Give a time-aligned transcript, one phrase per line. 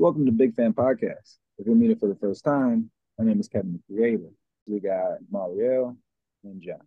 [0.00, 1.38] Welcome to Big Fan Podcast.
[1.58, 4.28] If you're meeting for the first time, my name is Kevin the Creator.
[4.68, 5.96] We got Mariel
[6.44, 6.86] and John.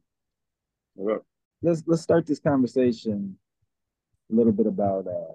[0.95, 1.23] What
[1.61, 3.37] Let's let's start this conversation
[4.31, 5.33] a little bit about uh,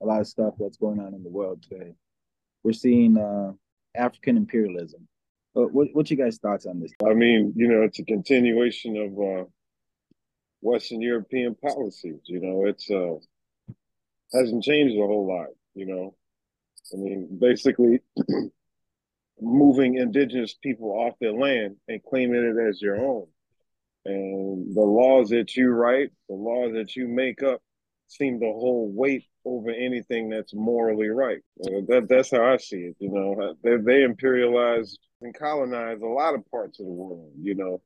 [0.00, 1.92] a lot of stuff that's going on in the world today.
[2.64, 3.52] We're seeing uh,
[3.94, 5.06] African imperialism.
[5.54, 6.92] Uh, what what you guys thoughts on this?
[7.06, 9.44] I mean, you know, it's a continuation of uh,
[10.62, 12.22] Western European policies.
[12.24, 13.16] You know, it's uh,
[14.32, 15.48] hasn't changed a whole lot.
[15.74, 16.14] You know,
[16.92, 18.00] I mean, basically
[19.40, 23.26] moving indigenous people off their land and claiming it as your own.
[24.04, 27.60] And the laws that you write, the laws that you make up,
[28.08, 31.38] seem to hold weight over anything that's morally right.
[31.64, 32.96] Uh, that that's how I see it.
[32.98, 37.30] You know, they they imperialized and colonized a lot of parts of the world.
[37.40, 37.82] You know,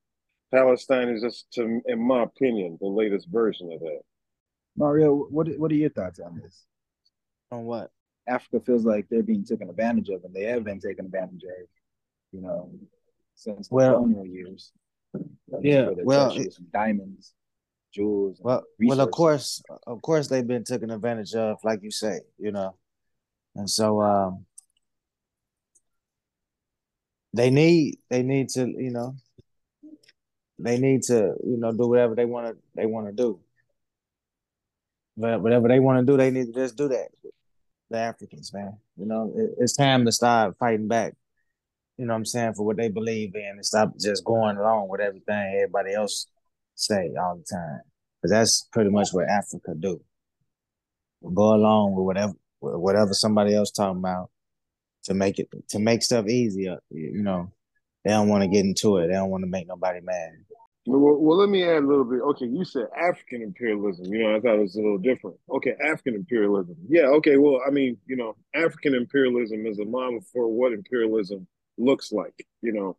[0.52, 4.01] Palestine is just, to, in my opinion, the latest version of that.
[4.77, 6.65] Mario, what what are your thoughts on this?
[7.51, 7.91] On what?
[8.27, 11.68] Africa feels like they're being taken advantage of, and they have been taken advantage of,
[12.32, 12.71] you know,
[13.35, 14.73] since the Well- colonial years.
[15.60, 16.37] Yeah, well,
[16.73, 17.34] diamonds,
[17.93, 18.40] jewels.
[18.40, 22.51] Well, well, of course, of course, they've been taken advantage of, like you say, you
[22.51, 22.74] know,
[23.54, 24.46] and so um,
[27.32, 29.15] they need they need to, you know,
[30.59, 33.40] they need to, you know, do whatever they want to they want to do.
[35.16, 37.09] But whatever they want to do, they need to just do that.
[37.95, 41.14] The Africans, man, you know, it, it's time to start fighting back.
[41.96, 44.88] You know what I'm saying for what they believe in, and stop just going along
[44.88, 46.26] with everything everybody else
[46.74, 47.82] say all the time.
[48.20, 50.00] Because that's pretty much what Africa do.
[51.22, 54.28] Go along with whatever whatever somebody else talking about
[55.04, 56.78] to make it to make stuff easier.
[56.90, 57.52] You know,
[58.04, 59.06] they don't want to get into it.
[59.06, 60.32] They don't want to make nobody mad.
[60.87, 62.21] Well, well, let me add a little bit.
[62.21, 64.06] Okay, you said African imperialism.
[64.06, 65.37] You know, I thought it was a little different.
[65.50, 66.77] Okay, African imperialism.
[66.87, 67.38] Yeah, okay.
[67.38, 71.47] Well, I mean, you know, African imperialism is a model for what imperialism
[71.78, 72.47] looks like.
[72.60, 72.97] You know,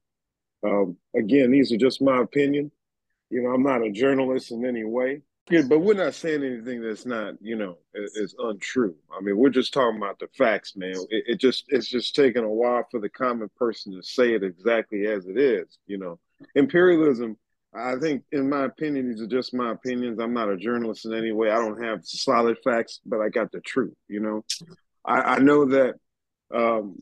[0.63, 2.71] um, again, these are just my opinion.
[3.29, 5.21] You know, I'm not a journalist in any way.
[5.51, 8.95] Yeah, but we're not saying anything that's not, you know, is, untrue.
[9.15, 10.95] I mean, we're just talking about the facts, man.
[11.11, 14.43] It, it just it's just taking a while for the common person to say it
[14.43, 15.77] exactly as it is.
[15.85, 16.19] You know,
[16.55, 17.37] imperialism.
[17.75, 20.19] I think, in my opinion, these are just my opinions.
[20.19, 21.49] I'm not a journalist in any way.
[21.49, 23.93] I don't have solid facts, but I got the truth.
[24.07, 24.45] You know,
[25.05, 25.95] I, I know that
[26.53, 26.97] um,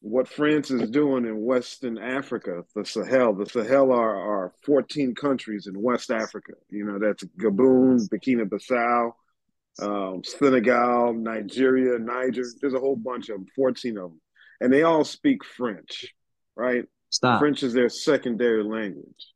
[0.00, 5.66] what France is doing in Western Africa, the Sahel, the Sahel are, are 14 countries
[5.66, 6.52] in West Africa.
[6.70, 9.12] You know, that's Gabon, Burkina Faso,
[9.80, 12.42] um, Senegal, Nigeria, Niger.
[12.60, 14.20] There's a whole bunch of them, 14 of them.
[14.60, 16.12] And they all speak French,
[16.56, 16.84] right?
[17.10, 17.40] Stop.
[17.40, 19.31] French is their secondary language.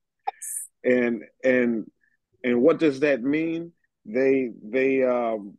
[0.87, 1.91] And and
[2.45, 3.73] and what does that mean?
[4.07, 5.59] They they um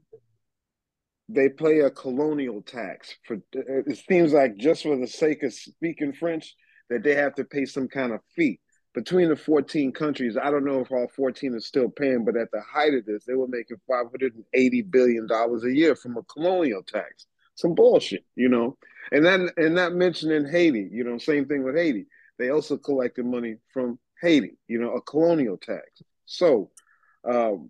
[1.29, 6.13] they pay a colonial tax for it seems like just for the sake of speaking
[6.13, 6.55] French
[6.89, 8.59] that they have to pay some kind of fee.
[8.93, 12.49] Between the 14 countries, I don't know if all 14 are still paying, but at
[12.51, 16.81] the height of this, they were making 580 billion dollars a year from a colonial
[16.81, 17.27] tax.
[17.55, 18.77] Some bullshit, you know.
[19.11, 22.07] And then and not mentioning Haiti, you know, same thing with Haiti.
[22.39, 26.01] They also collected money from Haiti, you know, a colonial tax.
[26.25, 26.72] So
[27.29, 27.69] um,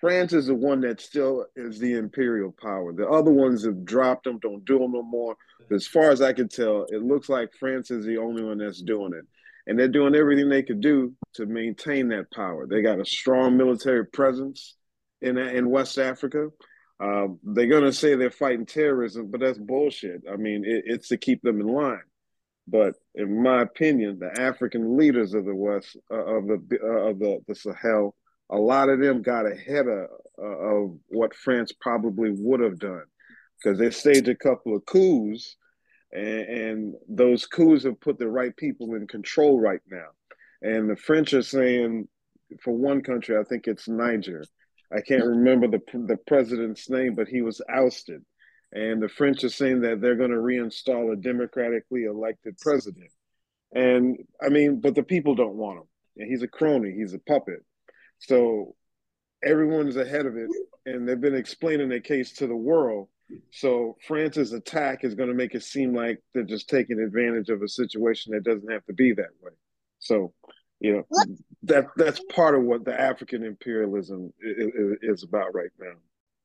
[0.00, 2.92] France is the one that still is the imperial power.
[2.92, 5.36] The other ones have dropped them, don't do them no more.
[5.68, 8.58] But as far as I can tell, it looks like France is the only one
[8.58, 9.24] that's doing it.
[9.66, 12.66] And they're doing everything they could do to maintain that power.
[12.66, 14.76] They got a strong military presence
[15.22, 16.48] in in West Africa.
[17.00, 20.22] Um, they're going to say they're fighting terrorism, but that's bullshit.
[20.30, 22.02] I mean, it, it's to keep them in line.
[22.66, 27.18] But in my opinion, the African leaders of the West, uh, of the uh, of
[27.18, 28.14] the, the Sahel,
[28.50, 30.08] a lot of them got ahead of,
[30.38, 33.04] uh, of what France probably would have done
[33.62, 35.56] because they staged a couple of coups,
[36.12, 40.08] and, and those coups have put the right people in control right now.
[40.62, 42.08] And the French are saying,
[42.62, 44.44] for one country, I think it's Niger.
[44.92, 48.24] I can't remember the the president's name, but he was ousted.
[48.74, 53.10] And the French are saying that they're going to reinstall a democratically elected president.
[53.72, 55.84] And I mean, but the people don't want him.
[56.16, 57.64] And he's a crony, he's a puppet.
[58.18, 58.74] So
[59.44, 60.48] everyone's ahead of it,
[60.86, 63.08] and they've been explaining their case to the world.
[63.50, 67.62] So France's attack is going to make it seem like they're just taking advantage of
[67.62, 69.52] a situation that doesn't have to be that way.
[69.98, 70.32] So,
[70.80, 71.04] you know,
[71.62, 75.94] that that's part of what the African imperialism is, is about right now.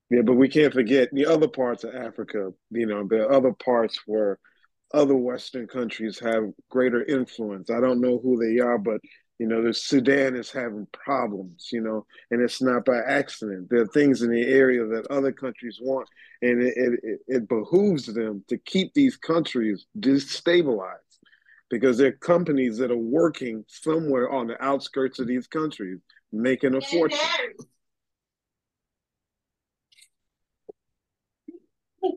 [0.10, 2.52] Yeah, but we can't forget the other parts of Africa.
[2.72, 4.40] You know, there are other parts where
[4.94, 7.70] other Western countries have greater influence.
[7.70, 9.02] I don't know who they are, but
[9.40, 13.70] You know, the Sudan is having problems, you know, and it's not by accident.
[13.70, 16.08] There are things in the area that other countries want,
[16.42, 16.74] and it,
[17.04, 21.20] it, it behooves them to keep these countries destabilized
[21.70, 26.00] because there are companies that are working somewhere on the outskirts of these countries
[26.32, 27.30] making a fortune.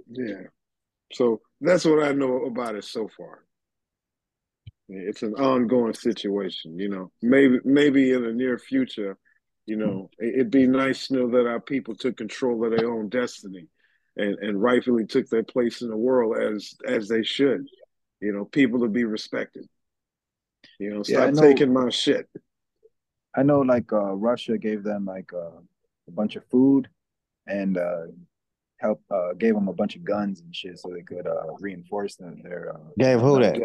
[0.09, 0.43] Yeah.
[1.13, 3.45] So that's what I know about it so far.
[4.89, 7.11] It's an ongoing situation, you know.
[7.23, 9.17] Maybe maybe in the near future,
[9.65, 13.09] you know, it'd be nice to know that our people took control of their own
[13.09, 13.69] destiny
[14.17, 17.67] and, and rightfully took their place in the world as as they should.
[18.21, 19.67] You know, people to be respected.
[20.79, 22.29] You know, stop yeah, know, taking my shit.
[23.35, 25.59] I know like uh Russia gave them like uh,
[26.09, 26.89] a bunch of food
[27.47, 28.07] and uh
[28.83, 32.17] help uh gave them a bunch of guns and shit so they could uh reinforce
[32.17, 33.57] them, their uh, gave who that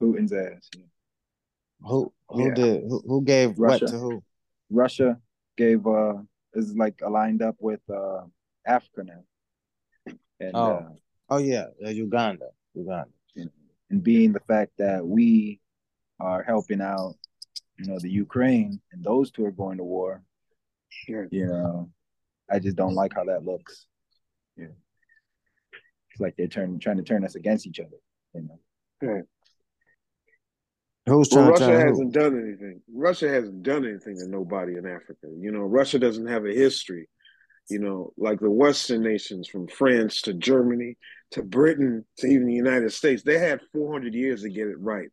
[0.00, 0.68] Putin's ass.
[0.76, 0.84] Yeah.
[1.82, 2.54] Who who yeah.
[2.54, 3.84] did who, who gave Russia.
[3.84, 4.24] what to who?
[4.70, 5.18] Russia
[5.56, 6.14] gave uh
[6.54, 8.22] is like aligned up with uh
[8.66, 10.14] Africa now.
[10.40, 10.88] And, oh, uh,
[11.30, 13.10] oh yeah, Uganda, Uganda.
[13.36, 13.50] And,
[13.90, 15.60] and being the fact that we
[16.18, 17.14] are helping out,
[17.78, 20.22] you know, the Ukraine, and those two are going to war.
[21.08, 21.24] Yeah.
[21.30, 21.90] You know,
[22.52, 23.86] I just don't like how that looks.
[24.56, 24.66] Yeah.
[26.10, 27.96] It's like they're turn, trying to turn us against each other,
[28.34, 28.58] you know.
[29.00, 29.24] Right.
[31.06, 32.20] Who's well, Russia hasn't who?
[32.20, 32.80] done anything.
[32.92, 35.26] Russia hasn't done anything to nobody in Africa.
[35.36, 37.08] You know, Russia doesn't have a history.
[37.70, 40.96] You know, like the Western nations, from France to Germany
[41.32, 45.08] to Britain to even the United States, they had 400 years to get it right,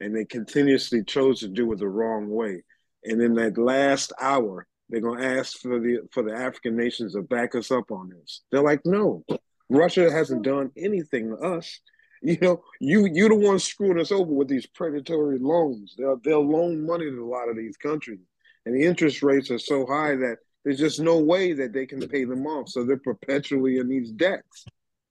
[0.00, 2.64] and they continuously chose to do it the wrong way.
[3.04, 7.22] And in that last hour, they're gonna ask for the for the African nations to
[7.22, 8.42] back us up on this.
[8.50, 9.24] They're like, no,
[9.70, 11.80] Russia hasn't done anything to us.
[12.24, 15.96] You know, you you the one screwing us over with these predatory loans.
[15.98, 18.20] They'll they'll loan money to a lot of these countries,
[18.64, 22.08] and the interest rates are so high that there's just no way that they can
[22.08, 22.68] pay them off.
[22.68, 24.66] So they're perpetually in these debts.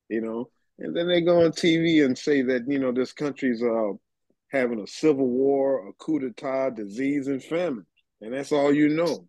[0.08, 0.50] You know,
[0.80, 3.92] and then they go on TV and say that you know this country's uh
[4.50, 7.86] having a civil war, a coup d'état, disease, and famine,
[8.22, 9.28] and that's all you know.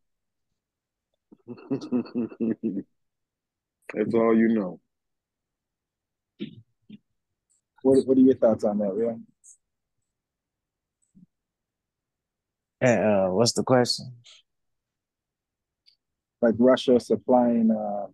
[1.47, 1.87] That's
[4.15, 4.81] all you know.
[7.83, 9.21] What What are your thoughts on that, Real?
[12.81, 14.13] Uh, what's the question?
[16.41, 18.07] Like Russia supplying, uh,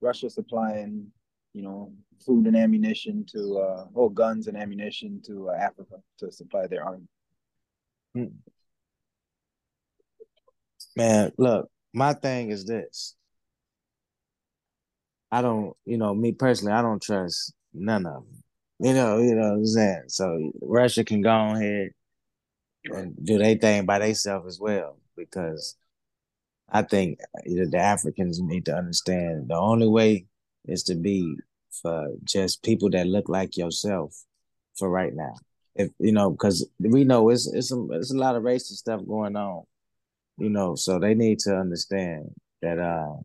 [0.00, 1.10] Russia supplying,
[1.52, 1.92] you know,
[2.24, 6.84] food and ammunition to, uh, or guns and ammunition to uh, Africa to supply their
[6.84, 7.08] army.
[8.14, 8.26] Hmm.
[10.96, 13.14] Man, look, my thing is this.
[15.30, 18.42] I don't, you know, me personally, I don't trust none of them.
[18.80, 20.04] You know, you know what I'm saying?
[20.08, 21.90] So Russia can go on ahead
[22.84, 25.76] and do their thing by themselves as well because
[26.70, 30.26] I think uh, know, the Africans need to understand the only way
[30.66, 31.36] is to be
[31.82, 34.24] for just people that look like yourself
[34.76, 35.34] for right now.
[35.76, 39.00] If you know, because we know it's it's a, it's a lot of racist stuff
[39.06, 39.64] going on,
[40.36, 43.22] you know, so they need to understand that um,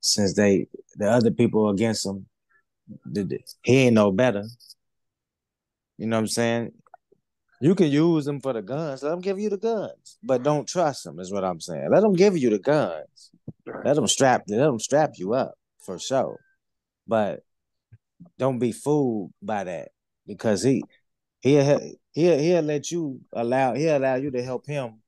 [0.00, 2.26] since they the other people against them
[3.62, 4.44] he ain't no better.
[5.98, 6.72] You know what I'm saying?
[7.60, 9.02] You can use them for the guns.
[9.02, 11.20] Let them give you the guns, but don't trust them.
[11.20, 11.90] Is what I'm saying.
[11.90, 13.30] Let them give you the guns.
[13.84, 14.44] Let them strap.
[14.48, 16.38] Let them strap you up for sure.
[17.06, 17.40] But
[18.38, 19.88] don't be fooled by that
[20.26, 20.82] because he
[21.42, 21.80] he'll
[22.12, 25.02] he'll he'll let you allow he'll allow you to help him.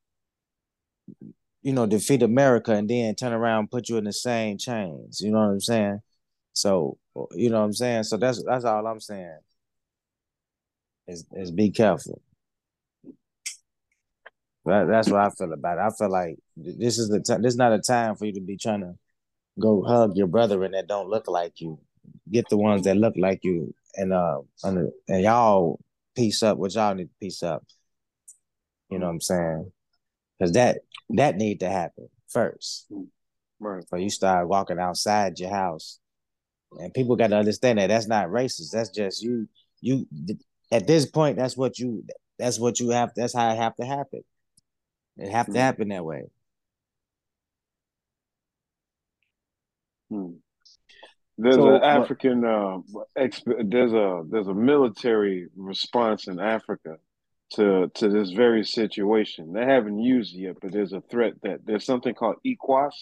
[1.62, 5.20] You know, defeat America and then turn around and put you in the same chains.
[5.20, 6.00] You know what I'm saying?
[6.52, 6.98] So
[7.34, 8.04] you know what I'm saying.
[8.04, 9.38] So that's that's all I'm saying.
[11.08, 12.20] Is is be careful.
[14.64, 15.80] That, that's what I feel about it.
[15.80, 17.42] I feel like this is the time.
[17.42, 18.94] This is not a time for you to be trying to
[19.58, 21.78] go hug your brother and that don't look like you.
[22.30, 25.80] Get the ones that look like you, and uh, and, and y'all
[26.14, 26.58] piece up.
[26.58, 27.64] What y'all need to piece up.
[28.90, 29.72] You know what I'm saying?
[30.42, 30.78] Because that
[31.10, 32.90] that need to happen first.
[33.60, 33.84] Right.
[33.88, 36.00] So you start walking outside your house
[36.80, 38.72] and people got to understand that that's not racist.
[38.72, 39.48] That's just you.
[39.80, 40.08] You
[40.72, 42.02] at this point, that's what you.
[42.40, 43.12] That's what you have.
[43.14, 44.24] That's how it have to happen.
[45.16, 45.58] It have to hmm.
[45.58, 46.24] happen that way.
[50.10, 50.32] Hmm.
[51.38, 52.44] There's so, an African.
[52.44, 52.78] Uh,
[53.16, 56.96] exp- there's a there's a military response in Africa
[57.56, 59.52] to to this very situation.
[59.52, 62.94] They haven't used it yet, but there's a threat that there's something called ECOWAS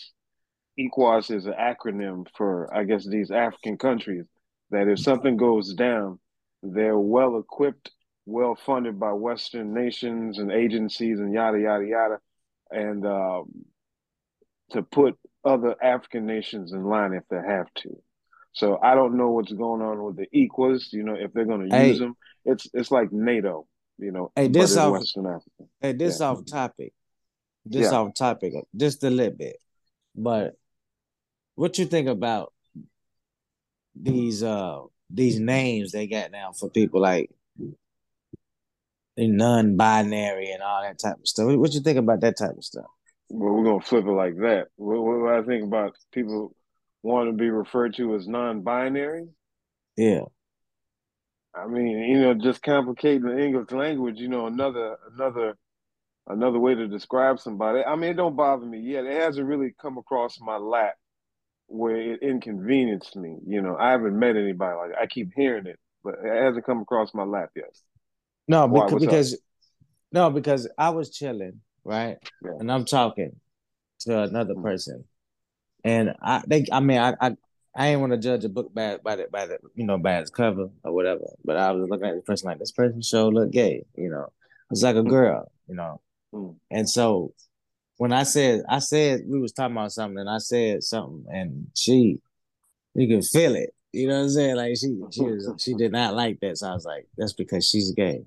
[0.78, 4.25] ECOWAS is an acronym for, I guess, these African countries
[4.71, 6.19] that if something goes down,
[6.62, 7.90] they're well equipped
[8.26, 12.19] well funded by Western nations and agencies and yada yada yada,
[12.71, 13.50] and um,
[14.71, 18.00] to put other African nations in line if they have to.
[18.52, 20.92] So I don't know what's going on with the ECOWAS.
[20.92, 21.90] You know, if they're going to Hey.
[21.90, 23.66] use them, it's it's like NATO.
[24.00, 25.64] You know, Hey, this off- Western Africa.
[25.80, 26.26] Hey, this Yeah.
[26.26, 26.95] off topic.
[27.66, 27.99] This Yeah.
[27.99, 29.57] off topic, just a little bit.
[30.14, 30.57] But
[31.54, 32.52] what you think about
[33.95, 34.80] these uh
[35.11, 37.30] these names they got now for people like
[39.19, 41.54] non-binary and all that type of stuff?
[41.57, 42.87] What, you think about that type of stuff?
[43.28, 44.69] Well, we're gonna flip it like that.
[44.76, 46.54] What, what, what I think about people
[47.02, 49.28] want to be referred to as non-binary.
[49.97, 50.25] Yeah.
[51.54, 54.19] I mean, you know, just complicating the English language.
[54.19, 55.57] You know, another another
[56.28, 57.83] another way to describe somebody.
[57.85, 59.04] I mean, it don't bother me yet.
[59.07, 60.95] It hasn't really come across my lap
[61.69, 63.38] where it inconvenienced me.
[63.47, 66.80] You know, I haven't met anybody like I keep hearing it, but it hasn't come
[66.80, 67.71] across my lap yet.
[68.49, 68.87] No, Why?
[68.87, 69.40] because, because
[70.12, 72.19] no, because I was chilling, right?
[72.45, 72.50] Yeah.
[72.59, 73.37] And I'm talking
[74.00, 74.62] to another Mhm.
[74.62, 75.04] person.
[75.85, 77.37] And I think I mean I I,
[77.75, 80.19] I ain't want to judge a book by by the by the you know by
[80.19, 81.25] its cover or whatever.
[81.45, 84.33] But I was looking at the person like this person sure look gay, you know.
[84.71, 86.00] It's like a girl, you know.
[86.35, 86.57] Mm.
[86.71, 87.33] And so
[87.97, 91.69] when I said I said we was talking about something and I said something and
[91.75, 92.19] she
[92.95, 93.71] you can feel it.
[93.93, 94.57] You know what I'm saying?
[94.57, 96.59] Like she she was she did not like that.
[96.59, 98.25] So I was like, that's because she's gay.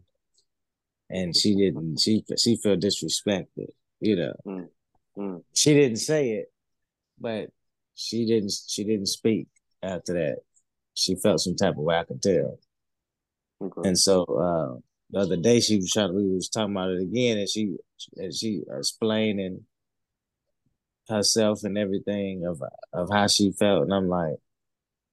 [1.09, 3.67] And she didn't she she felt disrespected,
[3.99, 4.69] you know.
[5.17, 5.43] Mm.
[5.53, 6.51] She didn't say it,
[7.19, 7.49] but
[7.95, 9.47] she didn't she didn't speak
[9.81, 10.37] after that.
[10.95, 12.59] She felt some type of way, I could tell.
[13.61, 13.89] Okay.
[13.89, 17.37] And so uh the other day she was trying we was talking about it again
[17.37, 17.75] and she
[18.17, 19.65] and she explaining
[21.07, 22.61] herself and everything of
[22.93, 24.37] of how she felt and I'm like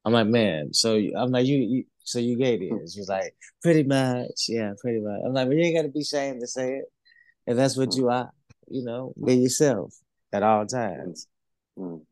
[0.05, 3.83] I'm like man so I'm like you, you so you gay it she's like pretty
[3.83, 6.85] much yeah pretty much I'm like well you ain't gotta be ashamed to say it
[7.47, 8.31] if that's what you are
[8.69, 9.95] you know be yourself
[10.33, 11.27] at all times
[11.79, 12.03] Mm.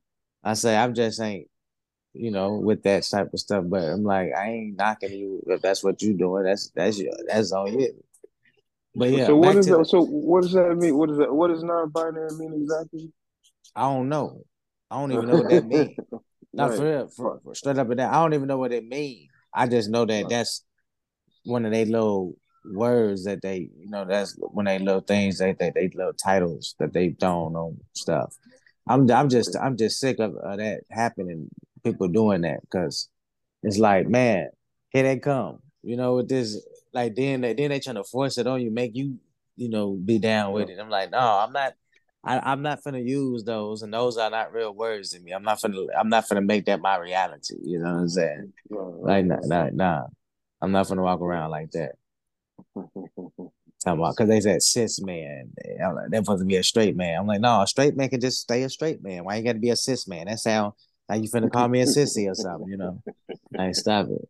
[0.45, 1.49] I say I'm just ain't,
[2.13, 3.65] you know, with that type of stuff.
[3.67, 6.45] But I'm like, I ain't knocking you if that's what you're doing.
[6.45, 7.93] That's that's your that's on you.
[8.95, 9.79] But yeah, so what back that?
[9.79, 10.97] the- So what does that mean?
[10.97, 11.33] What is that?
[11.33, 13.13] What does non-binary mean exactly?
[13.77, 14.43] I don't know.
[14.91, 15.97] I don't even know what that means.
[16.53, 16.79] Not Right.
[16.79, 18.13] for real, for, for straight up and down.
[18.13, 19.29] I don't even know what it means.
[19.53, 20.31] I just know that Right.
[20.31, 20.65] that's
[21.45, 25.39] one of they little words that they, you know, that's one of they little things
[25.39, 28.35] that they, they little titles that they thrown on stuff.
[28.89, 31.49] I'm I'm just I'm just sick of, of that happening,
[31.85, 33.09] people doing that because
[33.63, 34.49] it's like, man,
[34.91, 35.61] here they come.
[35.83, 36.61] You know, with this
[36.93, 39.19] like then they then they trying to force it on you, make you,
[39.57, 40.79] you know, be down with it.
[40.79, 41.75] I'm like, no, I'm not
[42.25, 45.33] I, I'm not gonna use those, and those are not real words to me.
[45.33, 47.55] I'm not gonna I'm not gonna make that my reality.
[47.63, 48.53] You know what I'm saying?
[48.71, 50.03] Like nah, nah, nah.
[50.61, 51.93] I'm not gonna walk around like that.
[53.89, 55.51] Talking about because they said cis man.
[55.85, 57.19] I'm like, they're supposed to be a straight man.
[57.21, 59.25] I'm like, no, a straight man can just stay a straight man.
[59.25, 60.27] Why you gotta be a cis man?
[60.27, 60.73] That sound
[61.09, 63.03] like you finna call me a sissy or something, you know?
[63.53, 64.29] Like stop it.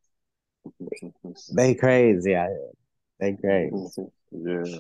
[1.54, 2.70] They crazy out here.
[3.20, 4.06] They crazy.
[4.32, 4.78] yeah.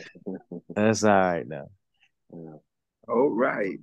[0.74, 1.70] That's all right though.
[3.08, 3.78] All right.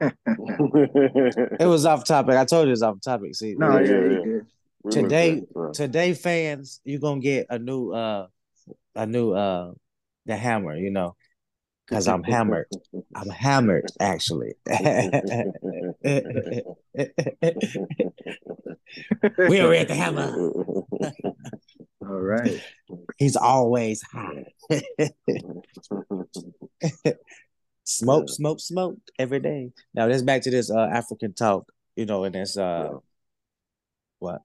[0.00, 2.36] It was off topic.
[2.36, 3.34] I told you it's off topic.
[3.34, 4.24] See, No, Yeah, yeah, yeah, you yeah.
[4.24, 4.46] good.
[4.84, 5.74] We Today- went there, right.
[5.74, 8.26] today fans you're gonna get a new uh
[8.96, 9.72] a new uh
[10.26, 11.14] the hammer you know
[11.86, 12.66] because i'm hammered.
[13.14, 14.54] I'm hammered actually.
[19.38, 20.32] We are at the hammer.
[22.02, 22.62] All right.
[23.16, 24.44] he's always high.
[27.84, 29.72] Smoke smoke smoke every day.
[29.94, 32.98] Now let's back to this uh african talk you know and this uh Yeah.
[34.18, 34.42] what?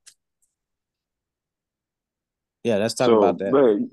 [2.63, 3.89] Yeah let's talk so, about that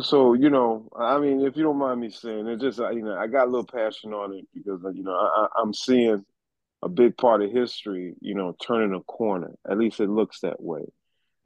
[0.00, 3.14] so you know, I mean, if you don't mind me saying, it just you know,
[3.16, 6.24] I got a little passion on it because you know, I, I'm seeing
[6.82, 9.52] a big part of history, you know, turning a corner.
[9.70, 10.82] At least it looks that way.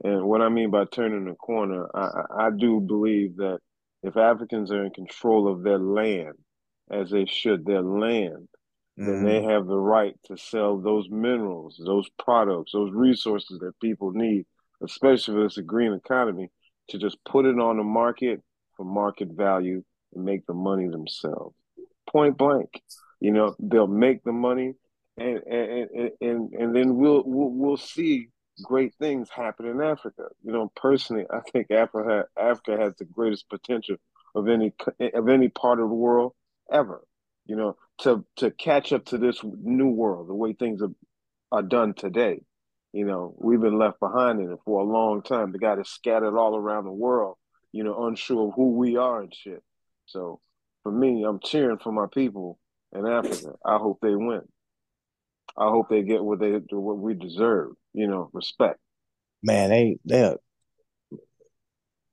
[0.03, 3.59] And what I mean by turning a corner, I, I do believe that
[4.03, 6.35] if Africans are in control of their land,
[6.91, 8.47] as they should, their land,
[8.97, 9.49] then they Mhm.
[9.51, 14.45] have the right to sell those minerals, those products, those resources that people need,
[14.81, 16.49] especially for this green economy,
[16.89, 18.41] to just put it on the market
[18.75, 21.55] for market value and make the money themselves.
[22.09, 22.81] Point blank.
[23.19, 24.75] You know, they'll make the money
[25.17, 28.29] and and and, and, and then we'll, we'll we'll see
[28.63, 30.23] great things happen in Africa.
[30.43, 33.97] You know, personally, I think Africa Africa has the greatest potential
[34.35, 34.73] of any
[35.13, 36.33] of any part of the world
[36.71, 37.03] ever.
[37.45, 40.93] You know, to to catch up to this new world, the way things are
[41.51, 42.41] are done today.
[42.93, 45.51] You know, we've been left behind in it for a long time.
[45.51, 47.37] They got it scattered all around the world,
[47.71, 49.61] you know, unsure of who we are and shit.
[50.05, 50.39] So
[50.83, 52.59] for me, I'm cheering for my people
[52.93, 53.53] in Africa.
[53.65, 54.41] I hope they win.
[55.57, 57.71] I hope they get what they what we deserve.
[57.93, 58.79] You know, respect.
[59.43, 60.35] Man, they they.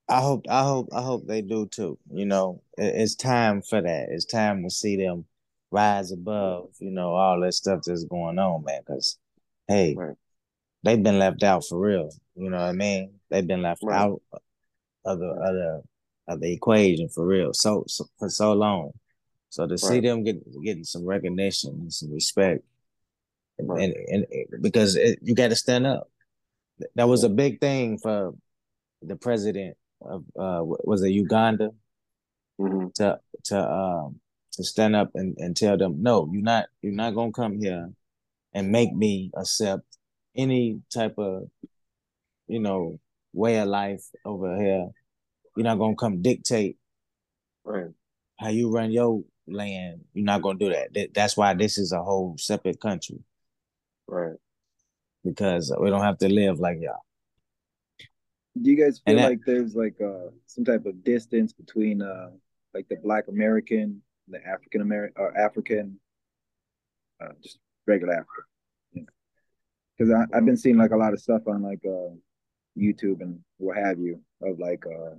[0.08, 1.98] I hope I hope I hope they do too.
[2.10, 4.08] You know, it's time for that.
[4.10, 5.24] It's time to see them
[5.70, 6.70] rise above.
[6.78, 8.80] You know, all that stuff that's going on, man.
[8.86, 9.18] Because
[9.68, 10.16] hey, right.
[10.84, 12.10] They've been left out for real.
[12.36, 13.14] You know what I mean?
[13.30, 14.00] They've been left right.
[14.00, 14.22] out
[15.04, 15.82] of the of the
[16.28, 17.52] of the equation for real.
[17.52, 18.92] So, so for so long.
[19.50, 19.80] So to right.
[19.80, 22.64] see them get getting some recognition and some respect,
[23.58, 26.10] and, and, and because it, you got to stand up.
[26.96, 28.34] That was a big thing for
[29.00, 31.70] the president of uh was it Uganda
[32.60, 32.88] mm-hmm.
[32.96, 34.20] to to um
[34.52, 37.90] to stand up and, and tell them no you're not you're not gonna come here
[38.52, 39.84] and make me accept
[40.36, 41.48] any type of
[42.46, 42.98] you know
[43.32, 44.88] way of life over here
[45.56, 46.76] you're not gonna come dictate
[47.64, 47.90] right.
[48.38, 50.00] how you run your land.
[50.12, 51.10] You're not gonna do that.
[51.14, 53.20] That's why this is a whole separate country.
[54.06, 54.36] Right.
[55.24, 57.00] Because we don't have to live like y'all.
[58.60, 62.30] Do you guys feel that, like there's like uh some type of distance between uh
[62.72, 65.98] like the black american the african american or african
[67.20, 68.44] uh just regular african
[69.96, 72.14] because I i've been seeing like a lot of stuff on like uh
[72.76, 75.14] youtube and what have you of like uh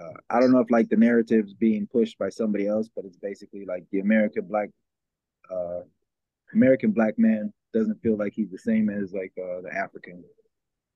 [0.00, 3.16] uh, I don't know if like the narrative's being pushed by somebody else, but it's
[3.16, 4.68] basically like the American black,
[5.50, 5.80] uh,
[6.54, 10.22] American black man doesn't feel like he's the same as like uh, the African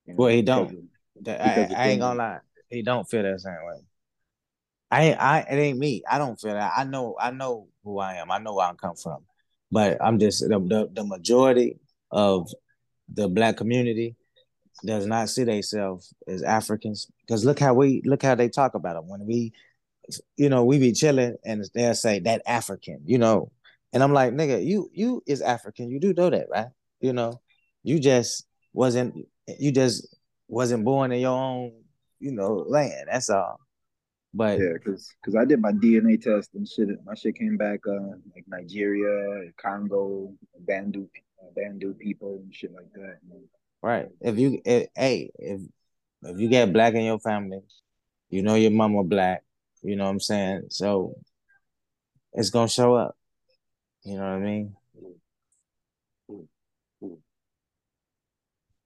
[0.06, 0.90] you know, well, he don't.
[1.26, 2.38] Of, I, I ain't gonna lie.
[2.68, 3.80] He don't feel that same way.
[4.90, 6.02] I, I, it ain't me.
[6.10, 6.72] I don't feel that.
[6.76, 8.30] I know, I know who I am.
[8.30, 9.24] I know where I come from.
[9.72, 12.48] But I'm just the, the, the majority of
[13.12, 14.16] the black community
[14.84, 17.10] does not see themselves as Africans.
[17.26, 19.54] Because look how we look how they talk about them when we,
[20.36, 23.50] you know, we be chilling and they'll say that African, you know,
[23.94, 25.90] and I'm like, nigga, you you is African.
[25.90, 26.68] You do know that, right?
[27.00, 27.40] You know,
[27.82, 29.26] you just wasn't
[29.58, 30.16] you just
[30.48, 31.72] wasn't born in your own,
[32.20, 33.08] you know, land.
[33.10, 33.58] That's all.
[34.34, 36.88] But yeah, because because I did my DNA test and shit.
[37.04, 41.06] My shit came back uh, like Nigeria, Congo, Bandu,
[41.42, 43.18] uh, Bantu people and shit like that.
[43.82, 44.08] Right.
[44.20, 45.60] If you, if, hey, if
[46.22, 47.60] if you get black in your family,
[48.30, 49.42] you know your mama black.
[49.82, 50.66] You know what I'm saying?
[50.70, 51.16] So
[52.32, 53.16] it's gonna show up.
[54.04, 54.76] You know what I mean?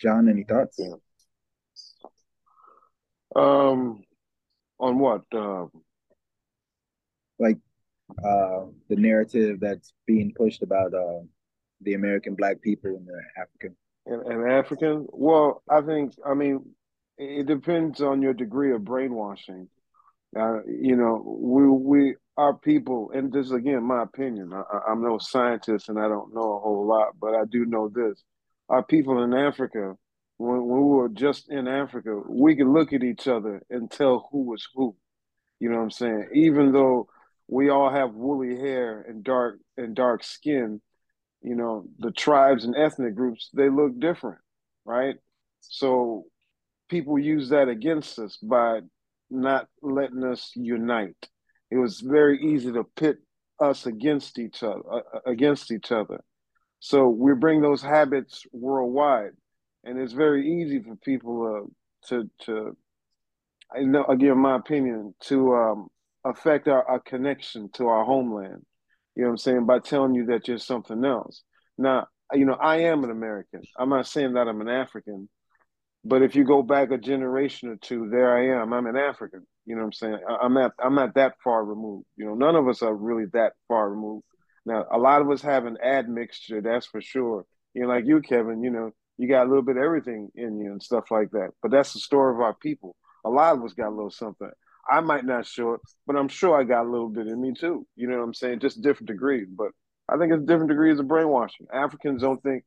[0.00, 0.78] John, any thoughts?
[0.78, 0.96] Yeah.
[3.34, 4.02] Um,
[4.78, 5.22] on what?
[5.34, 5.66] Uh,
[7.38, 7.58] like
[8.24, 11.20] uh, the narrative that's being pushed about uh,
[11.82, 13.76] the American black people and the African.
[14.06, 15.06] And, and African?
[15.10, 16.64] Well, I think, I mean,
[17.18, 19.68] it depends on your degree of brainwashing.
[20.38, 24.52] Uh, you know, we we our people, and this is again my opinion.
[24.52, 27.88] I, am no scientist and I don't know a whole lot, but I do know
[27.88, 28.22] this:
[28.68, 29.94] our people in Africa,
[30.38, 34.28] when, when we were just in Africa, we could look at each other and tell
[34.30, 34.94] who was who.
[35.60, 36.28] You know what I'm saying?
[36.34, 37.08] Even though
[37.48, 40.80] we all have woolly hair and dark and dark skin,
[41.42, 44.38] you know, the tribes and ethnic groups, they look different,
[44.84, 45.16] right?
[45.60, 46.24] So
[46.88, 48.80] people use that against us by
[49.30, 51.28] not letting us unite.
[51.70, 53.18] It was very easy to pit
[53.60, 56.22] us against each other, uh, uh against each other.
[56.80, 59.32] So we bring those habits worldwide,
[59.86, 62.76] and it's very easy for people uh, to to.
[63.74, 65.88] I know again, my opinion to um,
[66.24, 68.64] affect our, our connection to our homeland.
[69.14, 71.42] You know what I'm saying by telling you that you're something else.
[71.78, 73.62] Now, you know, I am an American.
[73.78, 75.28] I'm not saying that I'm an African,
[76.04, 78.72] but if you go back a generation or two, there I am.
[78.72, 79.46] I'm an African.
[79.64, 80.18] You know what I'm saying?
[80.42, 82.06] I'm at I'm not that far removed.
[82.16, 84.24] You know, none of us are really that far removed.
[84.64, 87.46] Now, a lot of us have an admixture, that's for sure.
[87.72, 90.58] You know, like you, Kevin, you know, you got a little bit of everything in
[90.58, 91.50] you and stuff like that.
[91.62, 92.96] But that's the story of our people.
[93.24, 94.50] A lot of us got a little something.
[94.88, 97.52] I might not show it, but I'm sure I got a little bit in me
[97.58, 97.86] too.
[97.96, 98.60] You know what I'm saying?
[98.60, 99.48] Just different degrees.
[99.50, 99.72] But
[100.08, 101.66] I think it's different degrees of brainwashing.
[101.72, 102.64] Africans don't think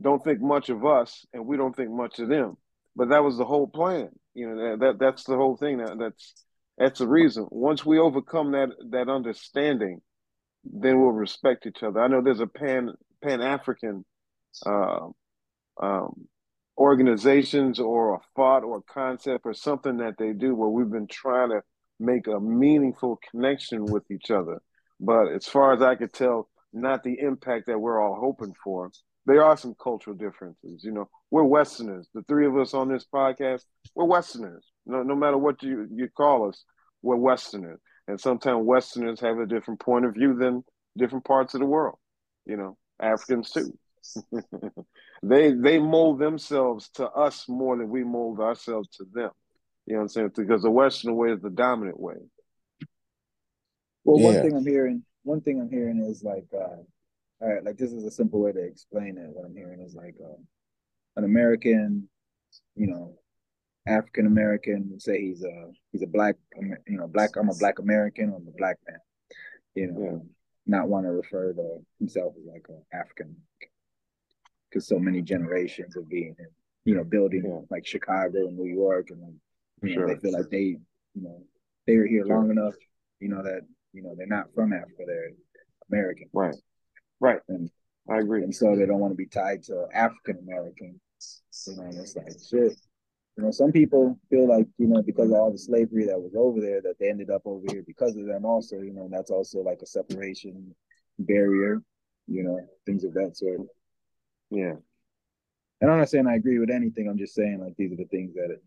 [0.00, 2.58] don't think much of us, and we don't think much of them.
[2.94, 4.10] But that was the whole plan.
[4.34, 5.78] You know that, that that's the whole thing.
[5.78, 6.34] That, that's
[6.76, 7.46] that's the reason.
[7.50, 10.02] Once we overcome that that understanding,
[10.64, 12.00] then we'll respect each other.
[12.00, 14.04] I know there's a pan pan African
[14.66, 15.08] uh,
[15.80, 16.26] um,
[16.78, 21.08] organizations or a thought or a concept or something that they do where we've been
[21.08, 21.60] trying to
[21.98, 24.60] make a meaningful connection with each other.
[25.00, 28.90] But as far as I could tell, not the impact that we're all hoping for.
[29.24, 30.84] There are some cultural differences.
[30.84, 32.08] You know, we're Westerners.
[32.14, 33.62] The three of us on this podcast,
[33.94, 34.64] we're Westerners.
[34.84, 36.64] No, no matter what you you call us,
[37.02, 37.80] we're Westerners.
[38.06, 40.62] And sometimes Westerners have a different point of view than
[40.96, 41.98] different parts of the world.
[42.44, 43.76] You know, Africans too.
[45.22, 49.30] they they mold themselves to us more than we mold ourselves to them.
[49.86, 50.32] You know what I'm saying?
[50.36, 52.16] Because the Western way is the dominant way.
[54.04, 54.24] Well, yeah.
[54.26, 56.82] one thing I'm hearing, one thing I'm hearing is like, uh,
[57.40, 59.30] all right, like this is a simple way to explain it.
[59.32, 60.40] What I'm hearing is like uh,
[61.16, 62.08] an American,
[62.74, 63.18] you know,
[63.86, 67.36] African American say he's a he's a black, you know, black.
[67.36, 68.32] I'm a black American.
[68.36, 68.98] I'm a black man.
[69.74, 70.18] You know, yeah.
[70.78, 73.36] not want to refer to himself as like an African,
[74.76, 76.36] because so many generations of being,
[76.84, 77.60] you know, building yeah.
[77.70, 79.32] like Chicago and New York, and like,
[79.82, 80.06] you sure.
[80.06, 80.76] know, they feel like they,
[81.14, 81.42] you know,
[81.86, 82.36] they were here sure.
[82.36, 82.74] long enough,
[83.20, 83.62] you know, that
[83.94, 85.30] you know, they're not from Africa; they're
[85.90, 86.28] American.
[86.34, 86.54] Right.
[87.20, 87.40] Right.
[87.48, 87.70] And
[88.10, 88.42] I agree.
[88.42, 91.00] And so they don't want to be tied to African American.
[91.66, 92.78] You know, it's like shit.
[93.38, 96.34] You know, some people feel like, you know, because of all the slavery that was
[96.36, 99.12] over there, that they ended up over here because of them also, you know, and
[99.12, 100.74] that's also like a separation
[101.18, 101.82] barrier,
[102.26, 103.60] you know, things of that sort.
[104.50, 104.74] Yeah.
[105.80, 107.08] And I'm not saying I agree with anything.
[107.08, 108.62] I'm just saying like these are the things that it,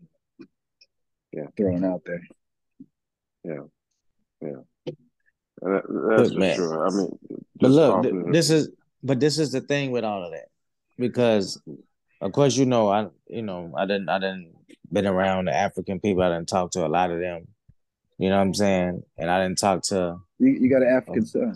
[1.32, 2.22] yeah, throwing out there.
[3.44, 3.64] Yeah.
[4.40, 4.92] Yeah.
[5.62, 5.82] That,
[6.16, 6.86] that's look, for sure.
[6.86, 7.18] I mean,
[7.60, 8.70] but look, th- this is
[9.02, 10.48] but this is the thing with all of that
[10.98, 11.60] because,
[12.20, 14.54] of course, you know, I you know I didn't I didn't
[14.90, 16.22] been around the African people.
[16.22, 17.48] I didn't talk to a lot of them.
[18.18, 19.02] You know what I'm saying?
[19.18, 20.18] And I didn't talk to.
[20.38, 21.54] You, you got an African oh.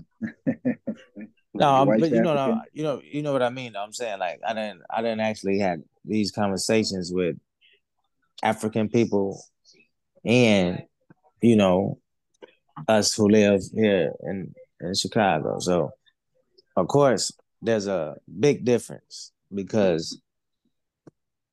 [0.56, 0.78] son.
[1.54, 3.76] no, but you know, no, you know, you know what I mean.
[3.76, 7.36] I'm saying like I didn't, I didn't actually had these conversations with
[8.42, 9.42] African people,
[10.24, 10.82] and
[11.40, 11.98] you know,
[12.88, 15.58] us who live here in, in Chicago.
[15.60, 15.90] So
[16.76, 20.20] of course there's a big difference because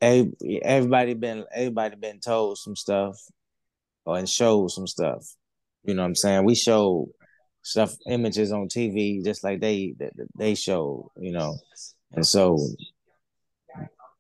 [0.01, 3.17] everybody been everybody been told some stuff
[4.05, 5.35] or and showed some stuff.
[5.83, 6.45] You know what I'm saying?
[6.45, 7.09] We show
[7.61, 9.95] stuff images on TV just like they
[10.35, 11.57] they show, you know.
[12.13, 12.57] And so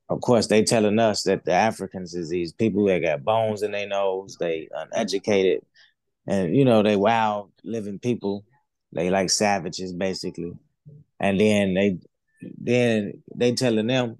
[0.09, 3.71] of course they telling us that the Africans is these people that got bones in
[3.71, 5.61] their nose, they uneducated,
[6.27, 8.45] and you know they wild living people.
[8.93, 10.53] They like savages basically,
[11.19, 11.99] and then they
[12.59, 14.17] then they telling them,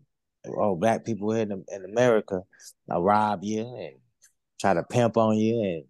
[0.47, 2.41] oh, black people here in, in America,
[2.89, 3.95] I rob you and
[4.59, 5.83] try to pimp on you and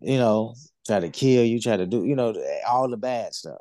[0.00, 0.54] you know
[0.88, 2.34] try to kill you, try to do you know
[2.68, 3.60] all the bad stuff.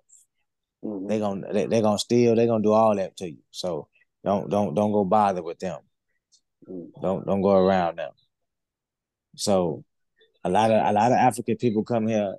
[0.83, 1.07] Mm-hmm.
[1.07, 3.43] They gonna they, they gonna steal, they gonna do all that to you.
[3.51, 3.87] So
[4.23, 5.79] don't don't don't go bother with them.
[6.67, 7.01] Mm-hmm.
[7.01, 8.11] Don't don't go around them.
[9.35, 9.83] So
[10.43, 12.35] a lot of a lot of African people come here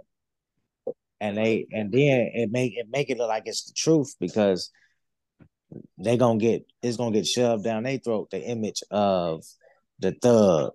[1.21, 4.71] and they and then it make it make it look like it's the truth because
[5.99, 9.45] they gonna get it's gonna get shoved down their throat the image of
[9.99, 10.73] the thug,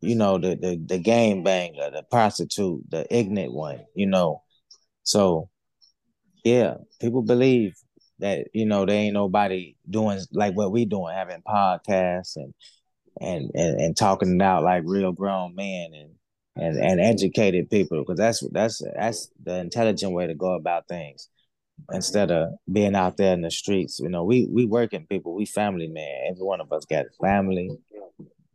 [0.00, 4.42] you know, the the the game banger, the prostitute, the ignorant one, you know.
[5.02, 5.50] So
[6.44, 7.74] yeah, people believe
[8.18, 12.54] that, you know, there ain't nobody doing like what we doing, having podcasts and
[13.20, 16.10] and and, and talking it out like real grown men and
[16.56, 21.28] and and educated people because that's that's that's the intelligent way to go about things
[21.92, 24.00] instead of being out there in the streets.
[24.00, 26.30] You know, we we working people, we family man.
[26.30, 27.70] Every one of us got a family,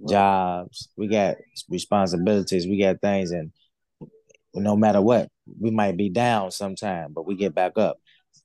[0.09, 1.35] jobs, we got
[1.69, 3.51] responsibilities, we got things, and
[4.53, 7.97] no matter what, we might be down sometime, but we get back up.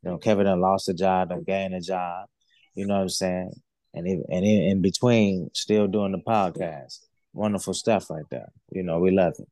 [0.03, 2.27] You know, Kevin done lost a job, done gained a job.
[2.75, 3.53] You know what I'm saying?
[3.95, 7.01] And in, and in, in between, still doing the podcast
[7.33, 8.51] wonderful stuff right there.
[8.73, 9.49] You know, we love it.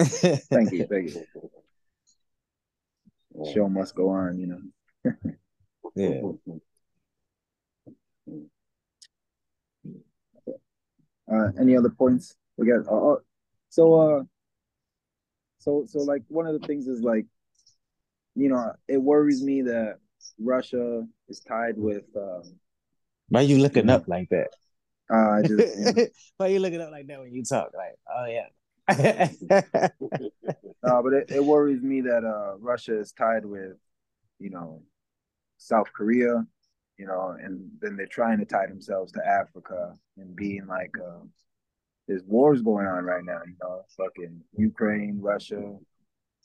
[0.50, 1.24] thank you, thank you.
[3.54, 4.60] Show must go on, you know.
[5.94, 6.22] yeah.
[11.30, 12.36] Uh, any other points?
[12.56, 13.16] We got uh, uh,
[13.68, 14.22] so uh
[15.58, 17.26] so so like one of the things is like
[18.34, 19.98] you know it worries me that
[20.38, 22.42] Russia is tied with um
[23.28, 24.48] why are you looking up like that?
[25.10, 26.10] Uh, I just.
[26.36, 27.70] Why you looking up like that when you talk?
[27.74, 28.48] Like, oh yeah.
[30.84, 33.76] uh, but it, it worries me that uh, Russia is tied with,
[34.38, 34.82] you know,
[35.58, 36.46] South Korea,
[36.98, 41.24] you know, and then they're trying to tie themselves to Africa and being like, uh,
[42.08, 45.76] there's wars going on right now, you know, fucking Ukraine, Russia,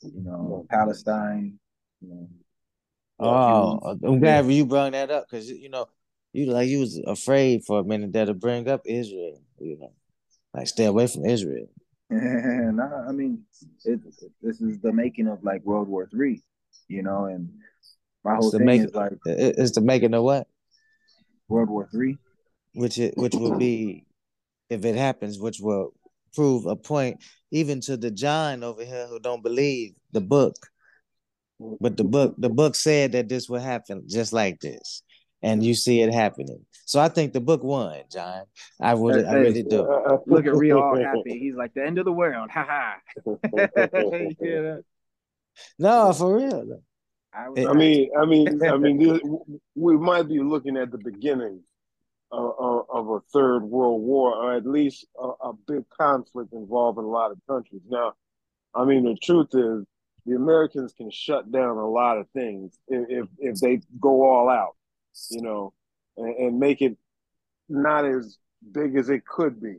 [0.02, 1.58] you know, Palestine,
[2.00, 2.28] you know.
[3.18, 5.86] Oh, I'm glad you brought that up because you know
[6.32, 9.92] you like you was afraid for a minute there to bring up Israel, you know,
[10.52, 11.68] like stay away from Israel.
[12.10, 13.44] nah, I mean,
[13.84, 14.00] it,
[14.42, 16.42] this is the making of like World War Three.
[16.88, 17.48] you know, and
[18.24, 19.12] my whole It's thing make is like
[19.74, 20.46] to make it a what?
[21.48, 22.18] World War Three.
[22.74, 24.06] Which it which will be
[24.70, 25.92] if it happens, which will
[26.34, 30.54] prove a point even to the John over here who don't believe the book.
[31.80, 35.02] But the book the book said that this would happen just like this.
[35.44, 36.64] And you see it happening.
[36.86, 38.44] So I think the book won, John.
[38.80, 39.80] I would I Hey, really do.
[39.82, 41.38] Uh, uh, look at Rio all happy.
[41.38, 42.48] He's like the end of the world.
[42.54, 42.96] Ha ha.
[44.40, 44.76] yeah.
[45.78, 46.80] No, for real.
[47.34, 49.20] I, I mean, I mean, I mean,
[49.74, 51.62] we might be looking at the beginning
[52.30, 57.04] of, of, of a third world war, or at least a, a big conflict involving
[57.04, 57.82] a lot of countries.
[57.88, 58.14] Now,
[58.74, 59.84] I mean, the truth is,
[60.24, 64.48] the Americans can shut down a lot of things if if, if they go all
[64.48, 64.76] out,
[65.30, 65.72] you know,
[66.16, 66.96] and, and make it
[67.68, 68.38] not as
[68.70, 69.76] big as it could be.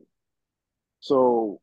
[1.00, 1.62] So,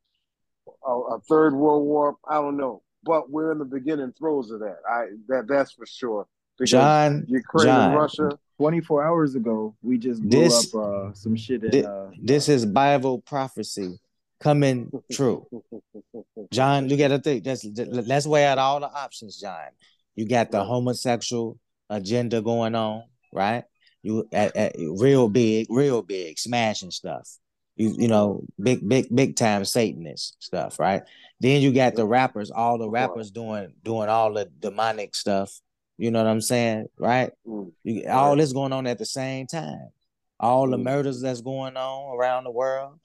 [0.87, 4.61] a, a third world war, I don't know, but we're in the beginning throes of
[4.61, 4.79] that.
[4.89, 6.27] I that that's for sure.
[6.59, 7.91] Because John, Ukraine John.
[7.93, 8.31] and Russia.
[8.59, 12.49] 24 hours ago, we just blew This- up uh, some shit in thi- uh, this
[12.51, 13.99] is Bible prophecy
[14.41, 15.47] coming true.
[16.51, 17.47] John, you got to think.
[17.47, 19.69] Let's let's weigh out all the options, John.
[20.15, 21.59] You got the homosexual
[21.89, 23.65] agenda going on, right?
[24.03, 27.29] You at, at, real big, real big, smashing stuff.
[27.81, 31.03] You you know, big big big time Satanist stuff, right?
[31.41, 35.59] Then you got the rappers, all the rappers doing doing all the demonic stuff.
[35.97, 37.31] You know what I'm saying, right?
[37.47, 37.73] Mm.
[37.85, 39.89] You, all this going on at the same time.
[40.39, 40.85] All the Mm.
[40.85, 42.99] murders that's going on around the world,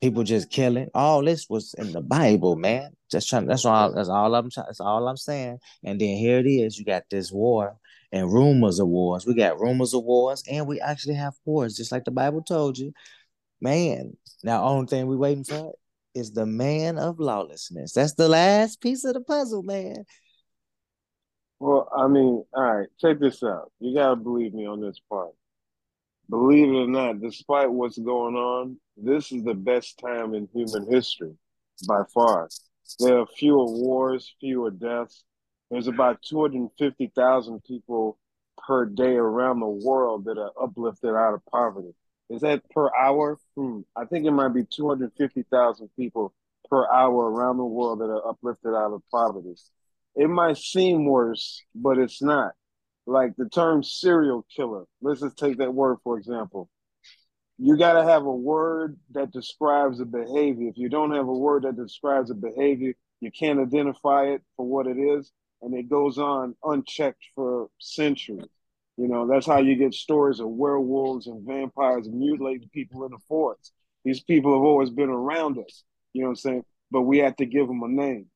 [0.00, 0.90] people just killing.
[0.94, 2.92] All this was in the Bible, man.
[3.10, 3.46] Just trying.
[3.46, 3.92] That's all.
[3.92, 4.48] That's all I'm.
[4.54, 5.58] That's all I'm saying.
[5.82, 6.78] And then here it is.
[6.78, 7.76] You got this war
[8.12, 9.26] and rumors of wars.
[9.26, 12.78] We got rumors of wars, and we actually have wars, just like the Bible told
[12.78, 12.92] you.
[13.60, 15.74] Man, now only thing we waiting for
[16.14, 17.92] is the man of lawlessness.
[17.92, 20.04] That's the last piece of the puzzle, man.
[21.58, 23.70] Well, I mean, all right, check this out.
[23.80, 25.32] You gotta believe me on this part.
[26.30, 30.90] Believe it or not, despite what's going on, this is the best time in human
[30.90, 31.34] history
[31.86, 32.48] by far.
[32.98, 35.24] There are fewer wars, fewer deaths.
[35.70, 38.18] There's about 250,000 people
[38.66, 41.94] per day around the world that are uplifted out of poverty.
[42.30, 43.38] Is that per hour?
[43.56, 43.80] Hmm.
[43.96, 46.32] I think it might be 250,000 people
[46.70, 49.56] per hour around the world that are uplifted out of poverty.
[50.14, 52.52] It might seem worse, but it's not.
[53.06, 54.84] Like the term serial killer.
[55.02, 56.70] Let's just take that word for example.
[57.58, 60.68] You got to have a word that describes a behavior.
[60.68, 64.66] If you don't have a word that describes a behavior, you can't identify it for
[64.66, 68.46] what it is, and it goes on unchecked for centuries.
[69.00, 73.18] You know, that's how you get stories of werewolves and vampires mutilating people in the
[73.28, 73.72] forest.
[74.04, 76.64] These people have always been around us, you know what I'm saying?
[76.90, 78.26] But we had to give them a name.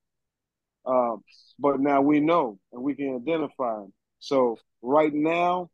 [0.87, 1.23] Um,
[1.59, 3.93] but now we know and we can identify them.
[4.21, 5.69] So right now,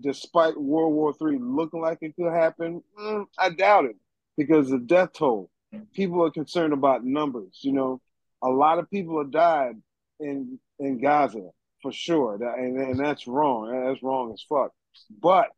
[0.00, 3.96] despite World War III looking like it could happen, mm, I doubt it
[4.36, 5.50] because the death toll.
[5.94, 7.58] People are concerned about numbers.
[7.62, 8.00] You know,
[8.40, 9.74] a lot of people have died
[10.20, 11.50] in in Gaza
[11.82, 13.70] for sure, that, and, and that's wrong.
[13.86, 14.72] That's wrong as fuck.
[15.20, 15.48] But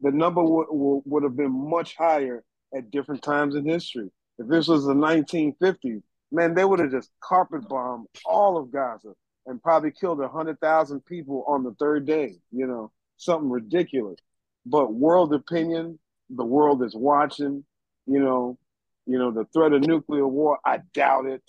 [0.00, 2.42] the number would would would have been much higher
[2.74, 4.10] at different times in history.
[4.38, 9.12] If this was the 1950s, man, they would have just carpet bombed all of Gaza
[9.46, 12.34] and probably killed a hundred thousand people on the third day.
[12.50, 14.18] You know, something ridiculous.
[14.66, 15.98] But world opinion,
[16.30, 17.64] the world is watching.
[18.06, 18.58] You know,
[19.06, 20.58] you know the threat of nuclear war.
[20.64, 21.42] I doubt it.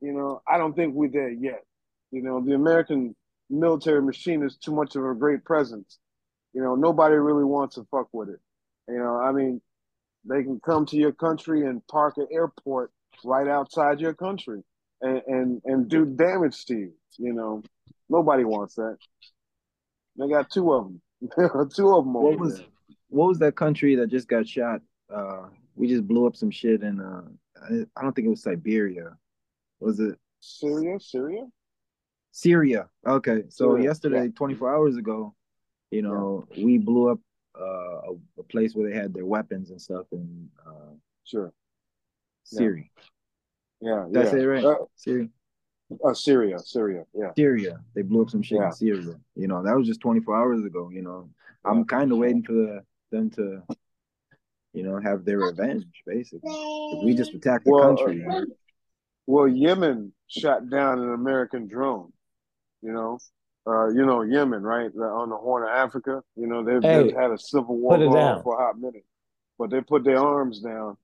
[0.00, 1.62] You know, I don't think we're there yet.
[2.10, 3.14] You know, the American
[3.50, 5.98] military machine is too much of a great presence.
[6.52, 8.40] You know, nobody really wants to fuck with it.
[8.88, 9.60] You know, I mean,
[10.24, 12.92] they can come to your country and park an airport
[13.24, 14.62] right outside your country
[15.00, 16.92] and and, and do damage to you.
[17.18, 17.62] You know,
[18.08, 18.96] nobody wants that.
[20.16, 21.02] They got two of them.
[21.74, 22.66] two of them what was there.
[23.08, 24.80] what was that country that just got shot?
[25.14, 27.22] Uh, we just blew up some shit in uh,
[27.96, 29.16] I don't think it was Siberia.
[29.80, 30.98] Was it Syria?
[30.98, 31.46] Syria?
[32.32, 32.88] Syria?
[33.06, 34.30] Okay, so Syria, yesterday, yeah.
[34.34, 35.34] 24 hours ago,
[35.90, 37.18] you know, we blew up
[37.60, 41.52] uh, a, a place where they had their weapons and stuff in uh, Sure.
[42.44, 42.84] Syria.
[43.80, 44.06] Yeah.
[44.10, 44.38] That's yeah.
[44.40, 44.64] it, right?
[44.64, 45.28] Uh, Syria.
[46.04, 46.58] uh, Syria.
[46.58, 47.04] Syria.
[47.14, 47.30] Yeah.
[47.36, 47.80] Syria.
[47.94, 48.66] They blew up some shit Yeah.
[48.66, 49.14] in Syria.
[49.34, 50.90] You know, that was just 24 hours ago.
[50.90, 51.30] You know,
[51.64, 51.70] Yeah.
[51.70, 53.62] I'm kind of waiting for the, them to,
[54.72, 55.84] you know, have their revenge.
[56.06, 58.24] Basically, if we just attacked the Well, country.
[58.24, 58.44] uh,
[59.26, 62.12] Well, Yemen shot down an American drone.
[62.82, 63.18] You know,
[63.66, 66.22] uh, you know Yemen, right The- on the Horn of Africa.
[66.36, 69.04] You know they've, Hey, they've had a civil war for a hot minute,
[69.58, 70.96] but they put their arms down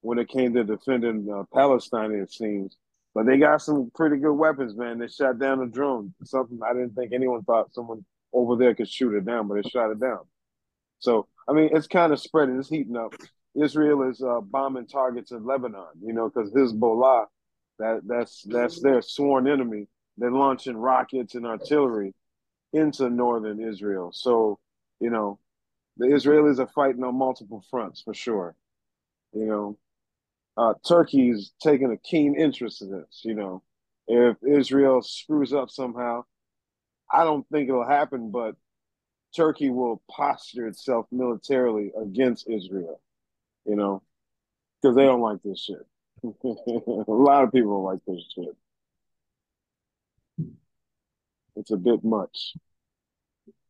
[0.00, 2.12] when it came to defending uh, Palestine.
[2.12, 2.76] It seems,
[3.14, 4.98] But they got some pretty good weapons, man.
[4.98, 6.14] They shot down a drone.
[6.24, 9.68] Something I didn't think anyone thought someone over there could shoot it down, but they
[9.68, 10.20] shot it down.
[11.00, 12.58] So I mean, it's kind of spreading.
[12.58, 13.14] It's heating up.
[13.54, 17.26] Israel is uh, bombing targets in Lebanon, you know, because Hezbollah,
[17.78, 19.88] that that's that's their sworn enemy.
[20.18, 22.14] They're launching rockets and artillery
[22.72, 24.10] into northern Israel.
[24.12, 24.58] So,
[25.00, 25.38] you know,
[25.96, 28.54] the Israelis are fighting on multiple fronts for sure.
[29.32, 29.78] You know,
[30.56, 33.22] uh, Turkey's taking a keen interest in this.
[33.22, 33.62] You know,
[34.06, 36.24] if Israel screws up somehow,
[37.12, 38.56] I don't think it'll happen, but
[39.34, 43.00] Turkey will posture itself militarily against Israel.
[43.64, 44.02] You know,
[44.80, 45.86] because they don't like this shit.
[46.24, 48.56] a lot of people like this shit.
[51.58, 52.54] It's a bit much.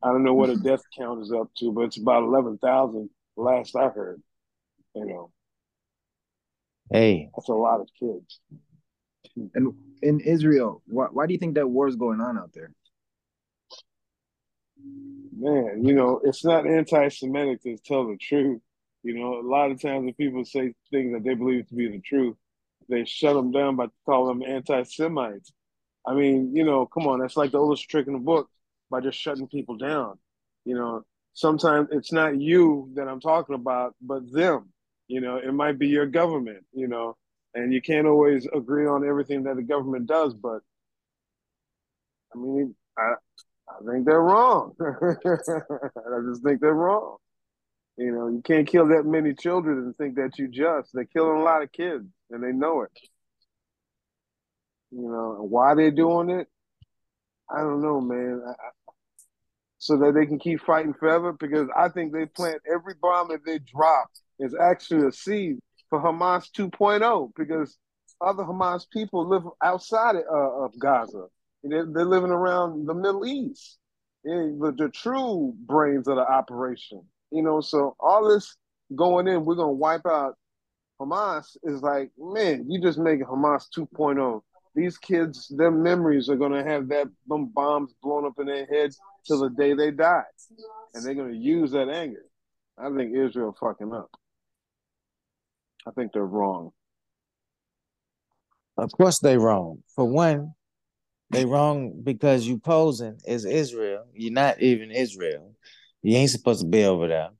[0.02, 3.10] I don't know what a death count is up to, but it's about eleven thousand.
[3.36, 4.22] Last I heard,
[4.94, 5.30] you know.
[6.90, 8.40] Hey, that's a lot of kids.
[9.54, 12.72] And in Israel, why why do you think that war is going on out there?
[15.36, 18.60] Man, you know, it's not anti-Semitic to tell the truth.
[19.02, 21.88] You know, a lot of times when people say things that they believe to be
[21.88, 22.36] the truth,
[22.88, 25.52] they shut them down by calling them anti-Semites.
[26.08, 28.48] I mean, you know, come on, that's like the oldest trick in the book
[28.90, 30.18] by just shutting people down.
[30.64, 34.72] You know, sometimes it's not you that I'm talking about, but them.
[35.08, 37.16] You know, it might be your government, you know,
[37.54, 40.60] and you can't always agree on everything that the government does, but
[42.34, 43.14] I mean, I
[43.68, 44.74] I think they're wrong.
[44.82, 47.18] I just think they're wrong.
[47.98, 50.90] You know, you can't kill that many children and think that you just.
[50.94, 52.90] They're killing a lot of kids and they know it.
[54.90, 56.48] You know, why they're doing it,
[57.50, 58.42] I don't know, man.
[58.46, 58.54] I,
[59.78, 63.44] so that they can keep fighting forever because I think they plant every bomb that
[63.46, 64.08] they drop
[64.40, 67.78] is actually a seed for Hamas 2.0 because
[68.20, 71.26] other Hamas people live outside of, uh, of Gaza.
[71.62, 73.78] They're, they're, living around the Middle East,
[74.24, 77.02] the, the true brains of the operation.
[77.30, 78.56] You know, so all this
[78.94, 80.34] going in, we're gonna wipe out
[81.00, 84.40] Hamas is like, man, you just make Hamas 2.0.
[84.78, 88.96] These kids, their memories are gonna have that them bombs blown up in their heads
[89.26, 90.22] till the day they die,
[90.94, 92.24] and they're gonna use that anger.
[92.78, 94.08] I think Israel fucking up.
[95.84, 96.70] I think they're wrong.
[98.76, 99.82] Of course they wrong.
[99.96, 100.54] For one,
[101.30, 104.04] they wrong because you posing as Israel.
[104.12, 105.56] You're not even Israel.
[106.02, 107.30] You ain't supposed to be over there.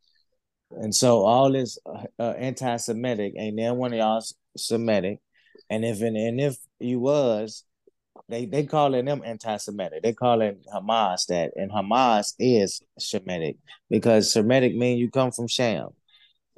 [0.73, 1.79] And so all this
[2.19, 4.25] uh, anti-Semitic ain't there one of y'all
[4.57, 5.21] Semitic.
[5.71, 7.65] And if and, and if you was,
[8.29, 10.03] they they calling them anti-Semitic.
[10.03, 13.57] They calling Hamas that, and Hamas is Semitic
[13.91, 15.89] because Semitic mean you come from Sham,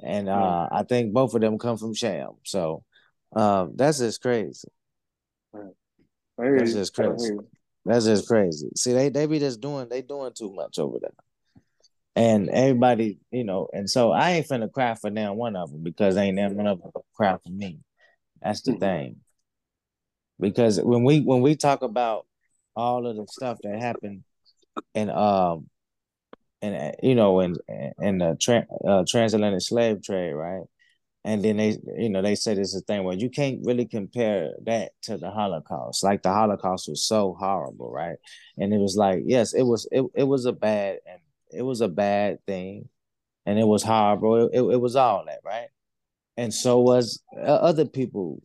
[0.03, 2.31] and uh, I think both of them come from Sham.
[2.45, 2.85] So
[3.35, 4.69] um, that's just crazy.
[6.39, 7.37] That's just crazy.
[7.85, 8.71] That's just crazy.
[8.77, 11.11] See, they they be just doing they doing too much over there,
[12.17, 15.83] and everybody, you know, and so I ain't finna cry for them one of them
[15.83, 17.79] because ain't them one of them cry for me.
[18.43, 18.81] That's the mm-hmm.
[18.81, 19.17] thing.
[20.39, 22.27] Because when we when we talk about
[22.75, 24.25] all of the stuff that happened
[24.95, 25.69] and um
[26.63, 27.57] and you know in
[27.99, 30.63] in the tra- uh, transatlantic slave trade, right?
[31.25, 34.55] And then they, you know, they said it's a thing where you can't really compare
[34.65, 36.03] that to the Holocaust.
[36.03, 38.17] Like the Holocaust was so horrible, right?
[38.57, 41.21] And it was like, yes, it was, it, it was a bad, and
[41.53, 42.89] it was a bad thing,
[43.45, 44.47] and it was horrible.
[44.47, 45.69] It, it, it was all that, right?
[46.41, 48.43] And so was uh, other people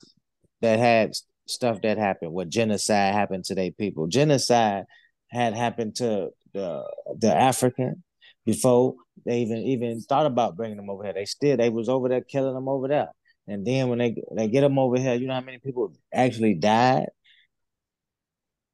[0.59, 1.13] that had
[1.47, 2.33] stuff that happened.
[2.33, 4.07] What genocide happened to their people?
[4.07, 4.83] Genocide
[5.29, 6.83] had happened to the
[7.17, 8.03] the African
[8.45, 11.13] before they even even thought about bringing them over here.
[11.13, 13.11] They still they was over there killing them over there.
[13.47, 16.55] And then when they they get them over here, you know how many people actually
[16.55, 17.05] died.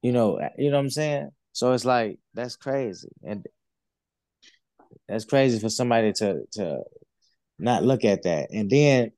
[0.02, 1.30] You know, you know what I'm saying.
[1.52, 3.46] So it's like that's crazy, and
[5.08, 6.82] that's crazy for somebody to to
[7.62, 8.50] not look at that.
[8.50, 9.12] And then,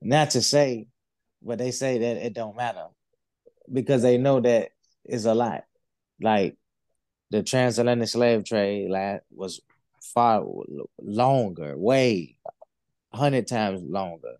[0.00, 0.86] not to say,
[1.42, 2.86] but they say that it don't matter
[3.70, 4.70] because they know that
[5.04, 5.64] it's a lot.
[6.20, 6.56] Like
[7.30, 9.60] the transatlantic slave trade like, was
[10.14, 10.44] far
[11.02, 12.38] longer, way
[13.12, 14.34] hundred times longer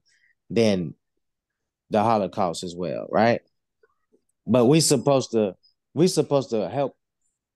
[0.51, 0.95] than
[1.91, 3.41] the Holocaust as well, right?
[4.47, 5.57] But we supposed to
[5.95, 6.97] we supposed to help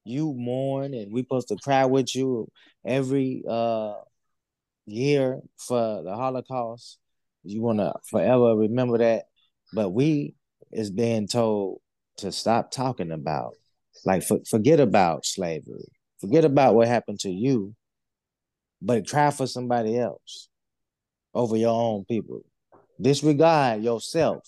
[0.04, 2.48] you mourn and we supposed to cry with you
[2.84, 3.94] every uh
[4.88, 6.98] year for the Holocaust.
[7.44, 9.24] You want to forever remember that,
[9.72, 10.34] but we
[10.72, 11.80] is being told
[12.18, 13.54] to stop talking about
[14.04, 15.88] like for, forget about slavery.
[16.20, 17.74] Forget about what happened to you,
[18.82, 20.48] but try for somebody else
[21.34, 22.42] over your own people.
[23.00, 24.42] Disregard yourself.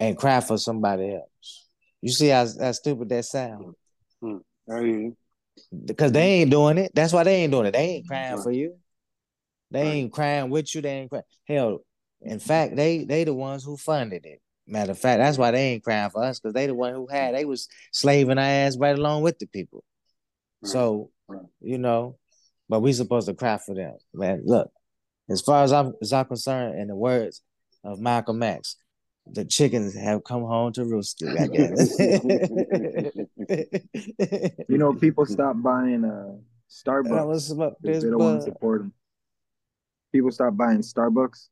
[0.00, 1.68] and cry for somebody else.
[2.00, 3.74] You see how, how stupid that sounds?
[4.22, 5.08] Mm-hmm.
[5.84, 6.92] Because they ain't doing it.
[6.94, 7.72] That's why they ain't doing it.
[7.72, 8.42] They ain't crying right.
[8.42, 8.76] for you.
[9.70, 9.88] They right.
[9.88, 10.80] ain't crying with you.
[10.80, 11.24] They ain't crying.
[11.46, 11.80] Hell,
[12.22, 14.40] in fact, they they the ones who funded it.
[14.66, 17.06] Matter of fact, that's why they ain't crying for us because they the one who
[17.06, 19.82] had they was slaving our ass right along with the people.
[20.62, 20.72] Right.
[20.72, 21.10] So,
[21.60, 22.18] you know,
[22.68, 24.42] but we supposed to cry for them, man.
[24.44, 24.70] Look,
[25.30, 27.42] as far as I'm, as I'm concerned, in the words
[27.84, 28.76] of Malcolm X,
[29.26, 31.22] the chickens have come home to roost.
[31.22, 31.96] I guess.
[34.68, 36.36] you know, people stop buying uh
[36.70, 37.52] Starbucks.
[37.52, 38.92] About they don't want to support them.
[40.12, 41.48] People stop buying Starbucks.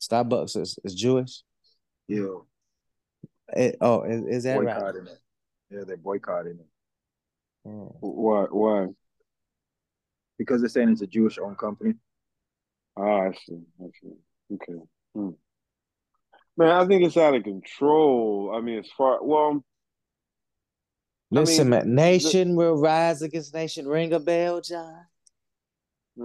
[0.00, 1.42] Starbucks is, is Jewish.
[2.08, 2.38] Yeah.
[3.54, 5.12] It, oh, is, is that boycotting right?
[5.12, 5.18] it?
[5.70, 7.68] Yeah, they're boycotting it.
[7.68, 7.96] Oh.
[8.00, 8.46] Why?
[8.50, 8.86] Why?
[10.38, 11.94] Because they're saying it's a Jewish-owned company.
[12.96, 13.60] Ah, I see.
[13.80, 14.14] I see.
[14.54, 14.80] Okay.
[15.14, 15.30] Hmm.
[16.56, 18.52] Man, I think it's out of control.
[18.54, 19.64] I mean, as far well.
[21.30, 23.86] Listen, I mean, nation the, will rise against nation.
[23.86, 25.06] Ring a bell, John.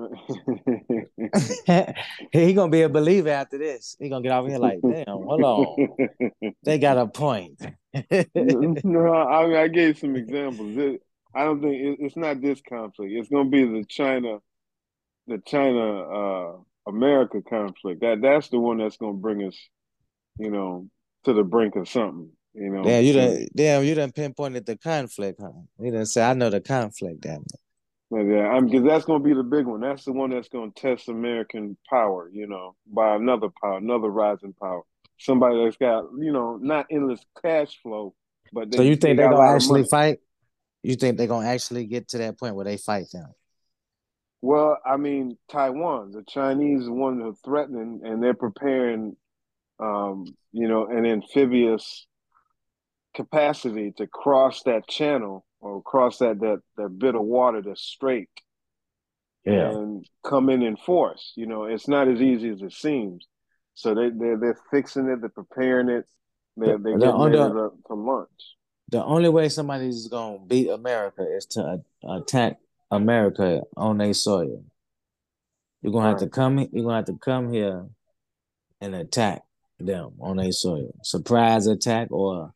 [2.31, 3.95] he gonna be a believer after this.
[3.99, 5.75] He gonna get off here like, damn, hold on.
[6.63, 7.61] They got a point.
[7.61, 10.75] no, I mean I gave some examples.
[10.75, 11.01] It,
[11.33, 13.13] I don't think it, it's not this conflict.
[13.13, 14.39] It's gonna be the China,
[15.27, 18.01] the China uh, America conflict.
[18.01, 19.57] That that's the one that's gonna bring us,
[20.39, 20.89] you know,
[21.25, 22.31] to the brink of something.
[22.55, 22.83] You know.
[22.85, 25.51] Yeah, you done damn you done pinpointed the conflict, huh?
[25.79, 27.59] You done say I know the conflict, damn it.
[28.11, 29.81] Yeah, I'm because that's going to be the big one.
[29.81, 34.09] That's the one that's going to test American power, you know, by another power, another
[34.09, 34.83] rising power.
[35.17, 38.13] Somebody that's got, you know, not endless cash flow,
[38.53, 40.19] but so you think they're gonna actually fight?
[40.83, 43.29] You think they're gonna actually get to that point where they fight them?
[44.41, 49.15] Well, I mean, Taiwan, the Chinese one are threatening, and they're preparing,
[49.79, 52.05] um, you know, an amphibious
[53.15, 58.29] capacity to cross that channel or cross that that that bit of water that's straight
[59.45, 59.71] yeah.
[59.71, 61.33] and come in in force.
[61.35, 63.27] You know, it's not as easy as it seems.
[63.73, 66.05] So they they're, they're fixing it, they're preparing it,
[66.57, 68.29] they're they're getting ready to, launch.
[68.89, 72.57] The only way somebody's gonna beat America is to attack
[72.91, 74.63] America on their soil.
[75.81, 76.59] You're gonna have to come.
[76.71, 77.85] You're gonna have to come here
[78.81, 79.43] and attack
[79.79, 80.95] them on their soil.
[81.03, 82.53] Surprise attack or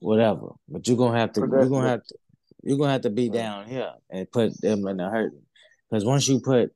[0.00, 0.48] whatever.
[0.68, 1.40] But you're gonna have to.
[1.40, 2.14] You're gonna have to.
[2.62, 5.32] You're gonna have to be down here and put them in the hurt.
[5.88, 6.72] Because once you put,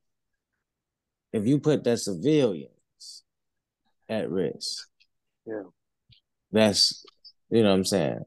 [1.32, 3.24] if you put the civilians
[4.08, 4.88] at risk,
[5.46, 5.62] yeah,
[6.52, 7.04] that's
[7.50, 8.20] you know what I'm saying.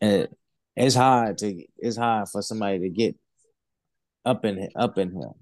[0.00, 0.28] And
[0.76, 3.16] it's hard to it's hard for somebody to get
[4.24, 5.32] up in up in here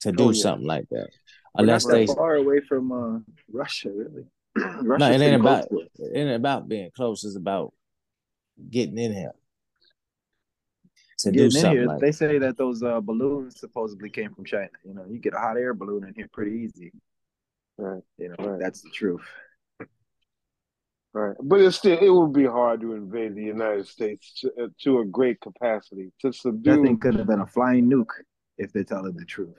[0.00, 0.42] to do oh, yeah.
[0.42, 1.08] something like that.
[1.56, 3.18] Unless they far away from uh,
[3.52, 4.24] Russia, really.
[4.82, 7.24] no, it ain't about it ain't about being close.
[7.24, 7.72] It's about
[8.70, 9.32] getting in here
[11.18, 11.72] to do something.
[11.72, 14.68] Here, like they say that those uh, balloons supposedly came from China.
[14.84, 16.92] You know, you get a hot air balloon in here pretty easy.
[17.76, 18.02] Right.
[18.18, 18.60] You know, right.
[18.60, 19.26] that's the truth.
[21.14, 24.66] Right, but it's still it would be hard to invade the United States to, uh,
[24.80, 26.72] to a great capacity to subdue.
[26.72, 28.10] That thing could have been a flying nuke
[28.58, 29.54] if they're telling the truth.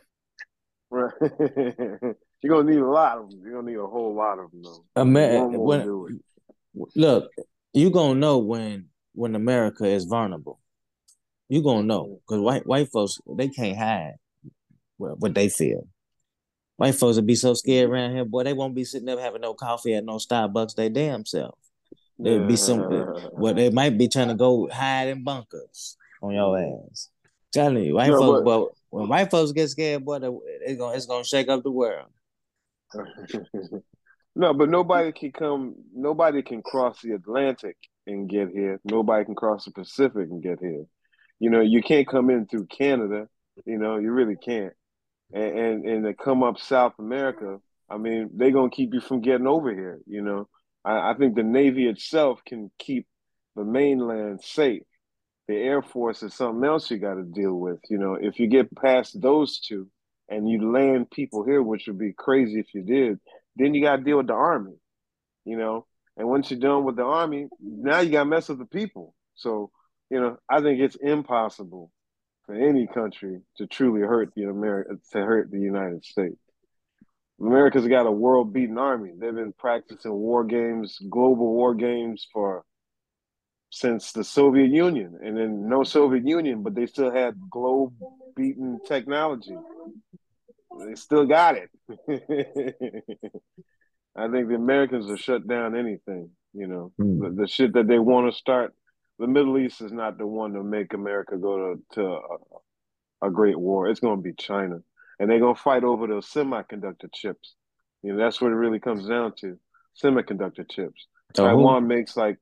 [0.90, 1.14] Right,
[2.42, 3.40] you're gonna need a lot of them.
[3.44, 4.64] You're gonna need a whole lot of them.
[4.64, 5.02] Though.
[5.02, 6.20] Amer- when,
[6.96, 7.32] look,
[7.74, 10.60] you're gonna know when when America is vulnerable
[11.50, 14.16] you gonna know because white white folks they can't hide
[14.98, 15.88] what, what they feel.
[16.78, 18.44] White folks would be so scared around here, boy.
[18.44, 20.76] They won't be sitting up having no coffee at no Starbucks.
[20.76, 21.58] They damn self.
[22.20, 22.82] There'd be some.
[23.34, 27.10] well, they might be trying to go hide in bunkers on your ass.
[27.52, 28.44] Telling you, white no, folks.
[28.46, 30.20] But, when white folks get scared, boy,
[30.62, 32.08] it's gonna it's gonna shake up the world.
[34.36, 35.76] no, but nobody can come.
[35.94, 37.78] Nobody can cross the Atlantic
[38.08, 38.80] and get here.
[38.84, 40.86] Nobody can cross the Pacific and get here.
[41.40, 43.28] You know, you can't come in through Canada.
[43.66, 44.74] You know, you really can't.
[45.34, 47.58] And and, and to come up South America,
[47.90, 50.00] I mean, they're gonna keep you from getting over here.
[50.06, 50.48] You know,
[50.84, 53.08] I, I think the Navy itself can keep
[53.56, 54.84] the mainland safe.
[55.48, 57.80] The Air Force is something else you got to deal with.
[57.90, 59.88] You know, if you get past those two
[60.30, 63.20] and you land people here, which would be crazy if you did,
[63.56, 64.76] then you got to deal with the Army.
[65.46, 65.86] You know,
[66.18, 69.14] and once you're done with the Army, now you got to mess with the people.
[69.36, 69.72] So
[70.10, 71.92] you know, I think it's impossible
[72.46, 76.38] for any country to truly hurt the America to hurt the United States.
[77.40, 79.12] America's got a world beating army.
[79.18, 82.64] They've been practicing war games, global war games for
[83.72, 87.94] since the Soviet Union, and then no Soviet Union, but they still had globe
[88.36, 89.58] beating technology.
[90.80, 91.70] They still got it.
[94.18, 96.30] I think the Americans will shut down anything.
[96.54, 97.20] You know, Hmm.
[97.20, 98.74] the, the shit that they want to start.
[99.20, 102.06] The Middle East is not the one to make America go to to
[103.22, 103.88] a, a great war.
[103.88, 104.80] It's going to be China,
[105.20, 107.56] and they're going to fight over those semiconductor chips.
[108.04, 109.58] You know, that's what it really comes down to:
[110.02, 111.08] semiconductor chips.
[111.34, 112.38] Taiwan makes like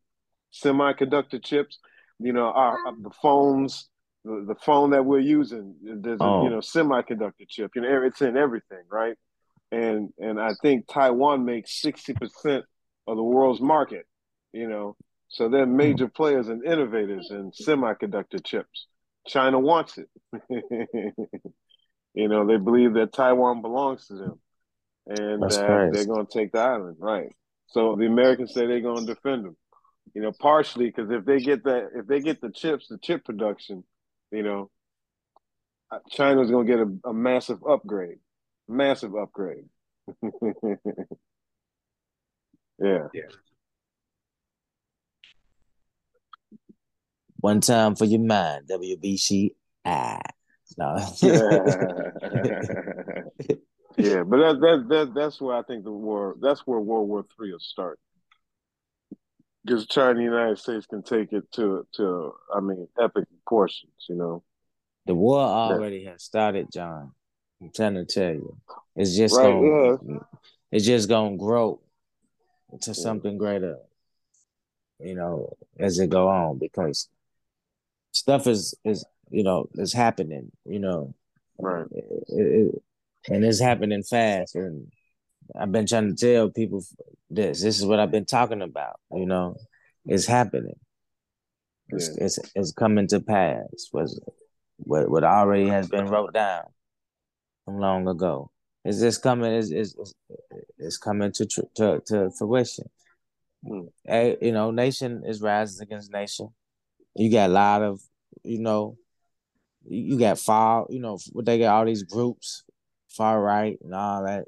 [0.53, 1.79] semiconductor chips.
[2.19, 3.89] You know, our, our- the phones,
[4.23, 6.43] the, the phone that we're using, there's a Oh.
[6.43, 7.71] you know semiconductor chip.
[7.75, 9.17] You know, it's in everything, right?
[9.71, 12.65] And and I think Taiwan makes sixty percent
[13.07, 14.05] of the world's market.
[14.53, 14.95] You know,
[15.29, 15.77] so they're hmm.
[15.77, 18.87] major players and innovators in semiconductor chips.
[19.27, 20.09] China wants it.
[22.13, 24.39] you know, they believe that Taiwan belongs to them,
[25.07, 27.33] and they're going to take the island, right?
[27.67, 29.57] So the Americans say they're going to defend them.
[30.13, 33.25] You know, partially because if they get that, if they get the chips, the chip
[33.25, 33.83] production,
[34.33, 34.69] you know,
[35.91, 38.17] uh, China's going to get a, a massive upgrade,
[38.67, 39.65] massive upgrade.
[42.79, 43.07] yeah.
[47.37, 49.51] One time for your mind, WBC.
[49.85, 50.19] Ah,
[50.77, 50.95] no.
[53.97, 57.25] yeah, but that, that that that's where I think the war that's where World War
[57.35, 57.99] Three will start.
[59.65, 63.93] Because China and the United States can take it to to I mean epic proportions,
[64.09, 64.43] you know.
[65.05, 67.11] the war already has started, John.
[67.61, 68.57] I'm trying to tell you,
[68.95, 70.19] it's just Right, gonna,
[70.71, 71.79] it's just gonna grow
[72.81, 73.77] to something greater.
[74.99, 77.07] You know, as it go on, because
[78.11, 80.51] stuff is is you know is happening.
[80.65, 81.13] You know,
[81.57, 81.87] Right.
[81.91, 82.83] It- it-
[83.29, 84.55] and it's happening fast.
[84.55, 84.91] And
[85.59, 86.83] I've been trying to tell people
[87.29, 87.61] this.
[87.61, 88.99] This is what I've been talking about.
[89.11, 89.55] You know,
[90.05, 90.79] it's happening.
[91.89, 92.25] It's Yeah.
[92.25, 93.89] it's, it's coming to pass.
[93.91, 94.19] Was
[94.77, 96.63] what what already has been wrote down
[97.65, 98.51] from long ago.
[98.85, 99.53] Is this coming?
[99.53, 100.15] Is is is
[100.79, 102.89] is coming to to to fruition?
[103.65, 103.87] Hmm.
[104.05, 106.49] Hey, you know, nation is rising against nation.
[107.15, 108.01] You got a lot of,
[108.43, 108.97] you know,
[109.85, 112.63] you you got far, you know, what they got all these groups,
[113.09, 114.45] far right and all that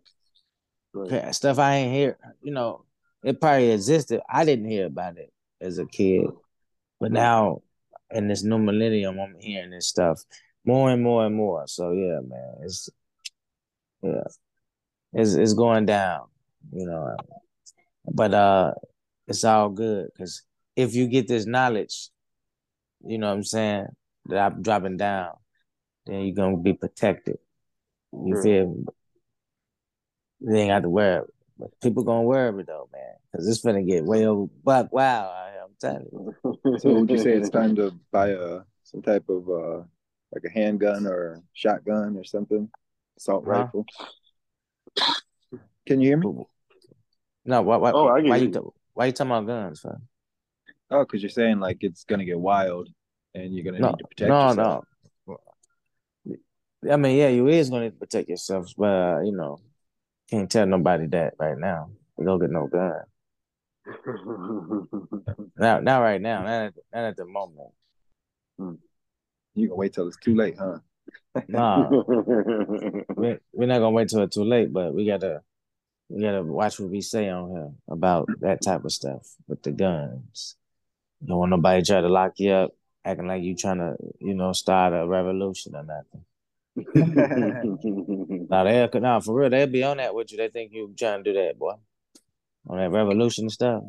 [0.95, 1.35] Right.
[1.35, 1.59] stuff.
[1.59, 2.85] I ain't hear, you know,
[3.23, 4.21] it probably existed.
[4.29, 6.27] I didn't hear about it as a kid,
[6.99, 7.61] but now
[8.11, 10.21] in this new millennium, I'm hearing this stuff
[10.65, 11.67] more and more and more.
[11.67, 12.89] So yeah, man, it's
[14.01, 14.23] yeah,
[15.13, 16.27] it's it's going down,
[16.71, 17.17] you know,
[18.05, 18.73] but uh,
[19.27, 20.43] it's all good because
[20.75, 22.09] if you get this knowledge,
[23.05, 23.87] you know what I'm saying,
[24.27, 25.33] that I'm dropping down,
[26.05, 27.37] then you're gonna be protected.
[28.13, 28.43] You Sure.
[28.43, 28.85] feel me?
[30.47, 31.33] You ain't got to wear it.
[31.57, 35.31] But people gonna wear it though, man, because it's gonna get way over buck wow.
[35.31, 36.79] out I'm telling you.
[36.79, 39.83] So would you say it's time to buy a some type of uh
[40.33, 42.69] like a handgun or shotgun or something?
[43.17, 43.51] Assault Huh?
[43.51, 43.85] rifle.
[45.85, 46.45] Can you hear me?
[47.45, 48.73] No, why why, Oh, I get why you you.
[48.93, 50.07] why you talking about guns, fam?
[50.91, 52.89] Oh, because you're saying like it's gonna get wild
[53.33, 54.85] and you're gonna No, need to protect no, yourself.
[55.27, 55.39] no.
[56.91, 59.59] I mean, yeah, you is gonna need to protect yourself, but uh, you know,
[60.29, 61.89] can't tell nobody that right now.
[62.17, 63.01] You don't get no gun.
[65.57, 67.69] Now, not right now, not at, not at the moment.
[69.55, 70.79] You can wait till it's too late, huh?
[71.47, 71.89] Nah,
[73.15, 75.41] we, we're not gonna wait till it's too late, but we gotta
[76.09, 79.71] we gotta watch what we say on here about that type of stuff with the
[79.71, 80.55] guns.
[81.23, 82.71] Don't want nobody try to lock you up,
[83.03, 86.25] acting like you trying to, you know, start a revolution or nothing.
[88.49, 90.37] Now they nah, for real, they'll be on that with you.
[90.37, 91.73] They think you trying to do that, boy.
[92.67, 93.83] On that revolution stuff.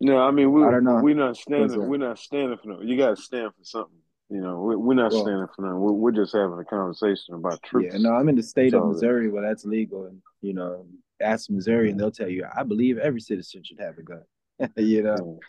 [0.00, 1.00] No, I mean we I don't know.
[1.02, 1.86] we're not standing.
[1.88, 2.80] We're not standing for no.
[2.80, 3.98] You got to stand for something.
[4.30, 5.80] You know, we, we're not Well- standing for nothing.
[5.80, 7.86] We're, we're just having a conversation about truth.
[7.92, 10.86] Yeah, no, I'm in the state of So- Missouri where that's legal, and you know,
[11.20, 14.22] ask Missouri, and they'll tell you, I believe every citizen should have a gun.
[14.76, 15.40] you know,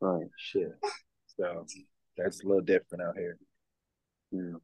[0.00, 0.26] Right.
[0.36, 0.72] shit.
[1.36, 1.64] So
[2.16, 3.38] that's a little different out here.
[4.32, 4.58] Yeah.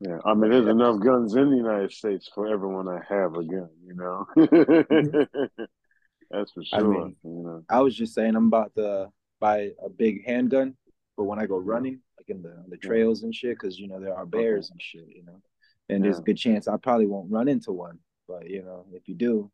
[0.00, 0.18] Yeah.
[0.24, 3.68] I mean, there's enough guns in the United States for everyone to have a gun.
[3.86, 4.26] You know.
[4.36, 5.64] Mm-hmm.
[6.30, 6.88] That's for I sure.
[6.88, 7.62] mean- you know.
[7.68, 9.08] I was just saying, I'm about to
[9.40, 10.76] buy a big handgun
[11.16, 11.68] for when I go mm-hmm.
[11.70, 14.70] running, like in the on the trails and shit, because you know there are bears
[14.70, 15.40] and shit, you know,
[15.88, 19.06] and there's a good chance I probably won't run into one, but you know, if
[19.08, 19.50] you do,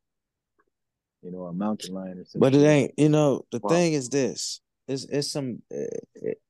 [1.23, 2.41] you know, a mountain lion or something.
[2.41, 3.71] But it ain't, you know, the Wow.
[3.71, 4.61] thing is this.
[4.89, 6.41] It's it's some uh, it-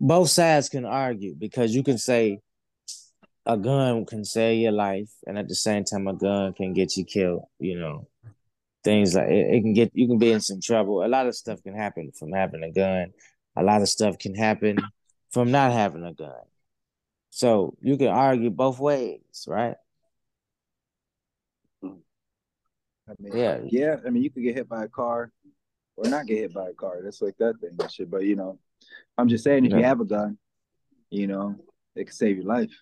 [0.00, 2.38] both sides can argue because you can say
[3.46, 6.96] a gun can save your life and at the same time a gun can get
[6.96, 8.06] you killed, you know.
[8.84, 11.04] Things like it, it can get you can be in some trouble.
[11.04, 13.12] A lot of stuff can happen from having a gun.
[13.56, 14.78] A lot of stuff can happen
[15.30, 16.42] from not having a gun.
[17.30, 19.76] So you can argue both ways, right?
[23.12, 23.60] I mean, Yeah.
[23.66, 23.96] yeah.
[24.06, 25.30] I mean, you could get hit by a car
[25.96, 27.00] or not get hit by a car.
[27.02, 28.10] That's like that thing and shit.
[28.10, 28.58] But you know,
[29.16, 30.38] I'm just saying, if you have a gun,
[31.10, 31.56] you know,
[31.94, 32.72] it could save your life.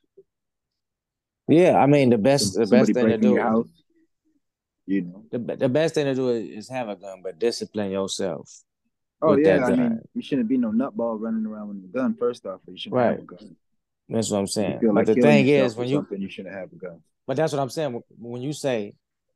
[1.51, 3.67] Yeah, I mean the best the best thing to do house,
[4.87, 5.25] you know.
[5.33, 8.49] the, the best thing to do is, have a gun, but discipline yourself.
[9.21, 12.15] Oh yeah, I mean, you shouldn't be no nutball running around with a gun.
[12.15, 13.57] First off, you shouldn't have a gun.
[14.09, 14.81] That's what I'm saying.
[14.81, 17.01] feel But the thing is, when you you shouldn't have a gun.
[17.27, 18.01] but that's what I'm saying.
[18.17, 18.95] When you say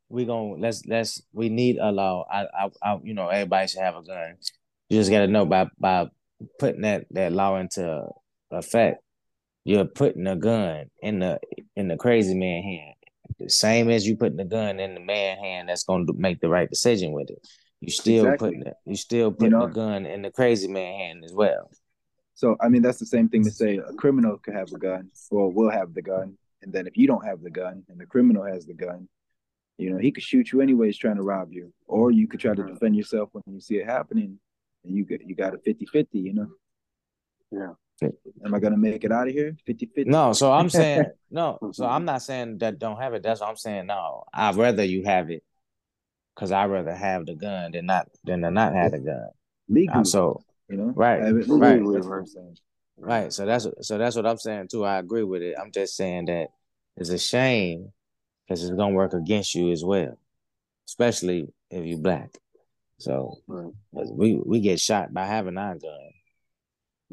[0.09, 2.27] we gonna let's let's we need a law.
[2.31, 4.37] I I, I you know everybody should have a gun.
[4.89, 6.09] You just got to know by by
[6.59, 8.07] putting that that law into
[8.51, 9.03] effect,
[9.65, 11.41] you're putting a gun in the
[11.77, 12.95] in the crazy man hand.
[13.39, 16.49] The same as you putting the gun in the man hand that's gonna make the
[16.49, 17.39] right decision with it.
[17.81, 18.49] You still Exactly.
[18.51, 18.75] putting it.
[18.87, 21.71] You still putting know- the gun in the crazy man hand as well.
[22.35, 25.11] So I mean, that's the same thing to say a criminal could have a gun,
[25.31, 28.07] or will have the gun, and then if you don't have the gun and the
[28.07, 29.09] criminal has the gun,
[29.79, 32.55] you know, he could shoot you anyways trying to rob you, or you could try
[32.55, 32.69] to Mhm.
[32.75, 34.39] defend yourself when you see it happening,
[34.85, 36.51] and you get you got a 50-50, you know.
[37.51, 37.75] Yeah.
[38.03, 39.57] Am I gonna make it out of here?
[39.67, 40.07] 50-50?
[40.07, 41.59] No, so I'm saying no.
[41.73, 43.23] So I'm not saying that don't have it.
[43.23, 43.87] That's what I'm saying.
[43.87, 45.43] No, I'd rather you have it
[46.35, 49.29] because I'd rather have the gun than not than to not have the gun.
[49.69, 51.35] legally, so you know, right, right.
[51.49, 52.57] legally, that's what I'm saying.
[52.99, 53.33] right.
[53.33, 54.85] So that's so that's what I'm saying too.
[54.85, 55.57] I agree with it.
[55.61, 56.49] I'm just saying that
[56.97, 57.93] it's a shame
[58.47, 60.19] because it's gonna work against you as well,
[60.89, 62.37] especially if you black.
[62.99, 63.73] So Right.
[63.93, 66.11] we we get shot by having our gun.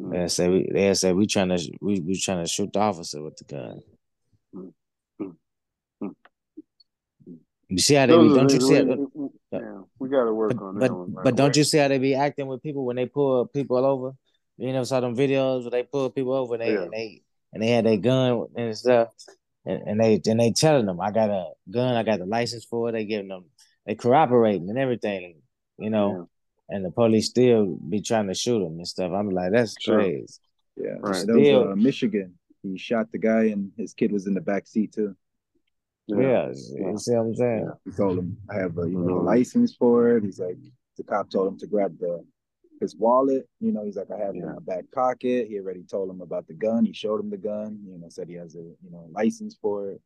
[0.01, 0.11] Mm.
[0.11, 3.21] They say we they say we trying to we we trying to shoot the officer
[3.21, 3.81] with the gun.
[7.69, 8.75] You see how they be, don't you see?
[8.75, 11.15] How, yeah, we got to work but on but, that one.
[11.23, 14.11] but don't you see how they be acting with people when they pull people over?
[14.57, 16.81] You never saw them videos where they pull people over and they Yeah.
[16.81, 17.21] and they
[17.53, 19.09] and they had their gun and stuff,
[19.65, 22.65] and, and they and they telling them, I got a gun, I got the license
[22.65, 22.91] for it.
[22.93, 23.45] They giving them,
[23.85, 25.41] they corroborating and everything,
[25.77, 26.27] you know.
[26.73, 29.11] And the police still be trying to shoot him and stuff.
[29.11, 29.97] I'm like, that's Sure.
[29.99, 30.39] crazy.
[30.77, 31.01] Yeah, Right.
[31.01, 32.37] that was Still- uh, Michigan.
[32.63, 35.15] He shot the guy, and his kid was in the back seat too.
[36.07, 36.47] Yeah, Yeah.
[36.49, 36.81] you see
[37.13, 37.65] what I'm saying?
[37.65, 37.73] Yeah.
[37.85, 39.25] He told him, "I have a you know a Mhm.
[39.25, 40.57] license for it." He's like,
[40.97, 42.23] the cop told him to grab the
[42.79, 43.47] his wallet.
[43.59, 46.21] You know, he's like, "I have it in my back pocket." He already told him
[46.21, 46.83] about the gun.
[46.85, 47.79] He showed him the gun.
[47.85, 50.01] You know, said he has a you know license for it.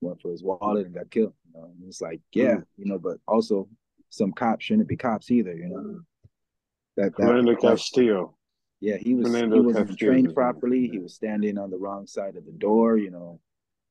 [0.00, 1.34] Went for his wallet and got killed.
[1.46, 2.66] You know, and it's like, yeah, Mhm.
[2.76, 3.68] you know, but also
[4.10, 5.54] some cops shouldn't be cops either.
[5.54, 6.00] You know,
[7.00, 8.36] that that Fernando Castillo.
[8.80, 10.88] yeah, he was Fernando he wasn't Castillo trained properly.
[10.88, 12.96] He was standing on the wrong side of the door.
[12.96, 13.40] You know,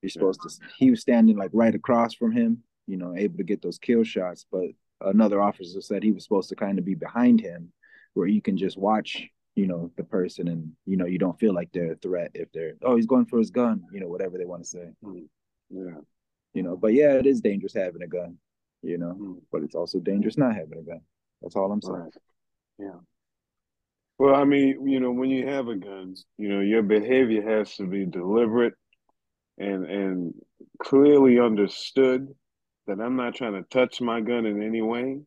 [0.01, 0.49] you're supposed to.
[0.77, 2.63] He was standing like right across from him.
[2.87, 4.45] You know, able to get those kill shots.
[4.51, 4.65] But
[5.01, 7.71] another officer said he was supposed to kind of be behind him,
[8.13, 9.27] where you can just watch.
[9.55, 12.49] You know, the person, and you know, you don't feel like they're a threat if
[12.53, 12.73] they're.
[12.81, 13.83] Oh, he's going for his gun.
[13.91, 14.89] You know, whatever they want to say.
[15.69, 15.99] Yeah.
[16.53, 18.37] You know, but yeah, it is dangerous having a gun.
[18.81, 19.41] You know, Mm.
[19.51, 21.01] but it's also dangerous not having a gun.
[21.41, 21.95] That's all I'm saying.
[21.95, 22.13] Right.
[22.79, 22.99] Yeah.
[24.17, 27.75] Well, I mean, you know, when you have a gun, you know, your behavior has
[27.75, 28.73] to be deliberate
[29.57, 30.33] and and
[30.81, 32.29] clearly understood
[32.87, 35.19] that I'm not trying to touch my gun in any way.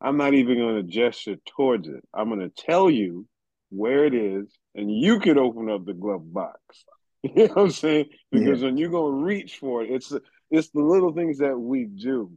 [0.00, 2.04] I'm not even going to gesture towards it.
[2.12, 3.26] I'm going to tell you
[3.70, 6.60] where it is, and you could open up the glove box.
[7.22, 8.04] You know what I'm saying?
[8.30, 10.12] Because when you're going to reach for it, it's
[10.48, 12.30] it's the little things that we do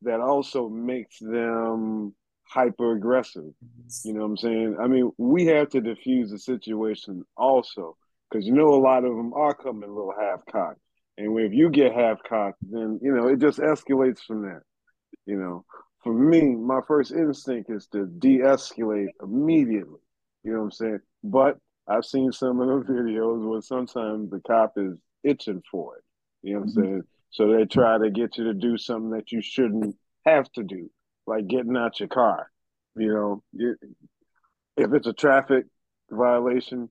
[0.00, 2.14] that also makes them
[2.50, 3.52] hyper aggressive.
[4.04, 4.76] You know what I'm saying?
[4.80, 7.96] I mean, we have to diffuse the situation also
[8.30, 10.80] because you know a lot of them are coming a little half cocked,
[11.18, 14.64] and if you get half cocked, then you know it just escalates from there.
[15.26, 15.64] You know,
[16.02, 20.00] for me, my first instinct is to de-escalate immediately.
[20.44, 21.00] You know what I'm saying?
[21.22, 26.04] But I've seen some of the videos where sometimes the cop is itching for it.
[26.42, 26.74] You know what I'm Mhm.
[26.74, 27.02] saying?
[27.30, 30.90] So they try to get you to do something that you shouldn't have to do,
[31.26, 32.50] like getting out your car.
[32.96, 33.76] You know, you,
[34.76, 35.64] if it's a traffic
[36.10, 36.90] violation,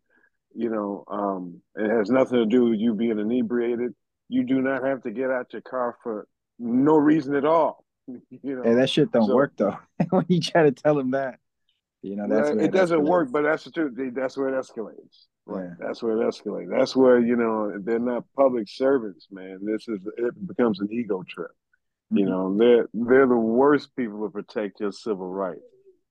[0.55, 3.93] you know, um, it has nothing to do with you being inebriated.
[4.29, 6.27] You do not have to get out your car for
[6.57, 7.83] no reason at all.
[8.43, 9.77] You know, Hey, that shit don't So- work though.
[10.09, 11.35] when you try to tell him that,
[12.01, 13.07] you know, that's it doesn't escalates.
[13.07, 13.93] work, but that's the truth.
[14.15, 15.25] That's where it escalates.
[15.45, 15.65] Right.
[15.65, 15.73] Yeah.
[15.79, 16.69] That's where it escalates.
[16.69, 19.59] That's where you know they're not public servants, man.
[19.63, 21.51] This is it becomes an ego trip.
[22.11, 25.61] You know, they're they're the worst people to protect your civil rights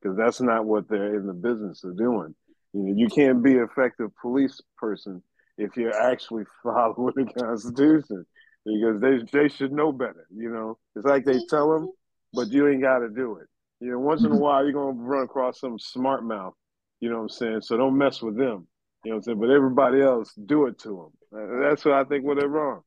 [0.01, 2.34] because that's not what they're in the business of doing.
[2.72, 5.22] You know, you can't be an effective police person
[5.57, 8.24] if you're actually following the Constitution
[8.64, 10.26] because they they should know better.
[10.34, 11.88] You know, it's like they tell them,
[12.32, 13.49] but you ain't got to do it.
[13.80, 14.40] You know, once in a Mhm.
[14.40, 16.55] while you're gonna run across some smart mouth.
[17.01, 17.61] You know what I'm saying?
[17.62, 18.66] So don't mess with them.
[19.05, 19.40] You know what I'm saying?
[19.40, 21.61] But everybody else, do it to them.
[21.61, 22.24] That's what I think.
[22.24, 22.82] Where they're wrong.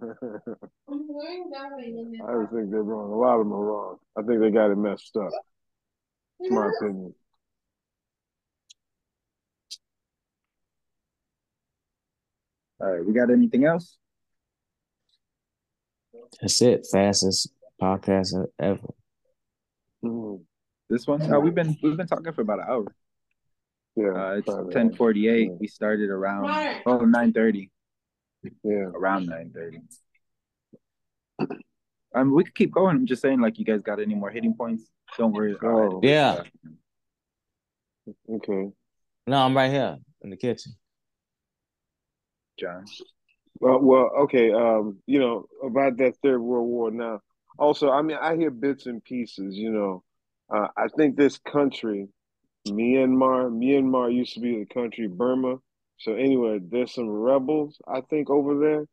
[0.00, 0.06] I
[2.52, 3.12] think they're wrong.
[3.12, 3.96] A lot of them are wrong.
[4.16, 5.30] I think they got it messed up.
[6.40, 7.14] It's my opinion.
[12.80, 13.96] All right, we got anything else?
[16.40, 16.86] That's it.
[16.90, 18.88] Fastest podcast ever.
[20.04, 20.44] Mhm.
[20.88, 21.26] This one?
[21.28, 22.94] No, we've been we've been talking for about an hour.
[23.94, 24.74] Yeah, Uh, it's probably.
[24.74, 25.52] ten forty eight.
[25.60, 26.46] We started around
[26.86, 27.70] oh 930.
[28.62, 28.90] Yeah.
[28.94, 29.80] Around nine thirty.
[32.14, 32.96] Um, we could keep going.
[32.96, 34.84] I'm just saying, like, you guys got any more hitting points?
[35.16, 35.56] Don't worry.
[35.62, 35.98] Oh.
[35.98, 36.42] edit Yeah.
[38.28, 38.70] Okay.
[39.26, 40.74] No, I'm right here in the kitchen.
[42.58, 42.84] John.
[43.60, 44.52] Well, well, okay.
[44.52, 47.20] Um, you know about that Third World War now.
[47.58, 49.56] Also, I mean, I hear bits and pieces.
[49.56, 50.02] You know,
[50.54, 52.08] uh, I think this country,
[52.68, 55.56] Myanmar, Myanmar used to be the country Burma.
[56.02, 58.84] So anyway, there's some rebels I think over there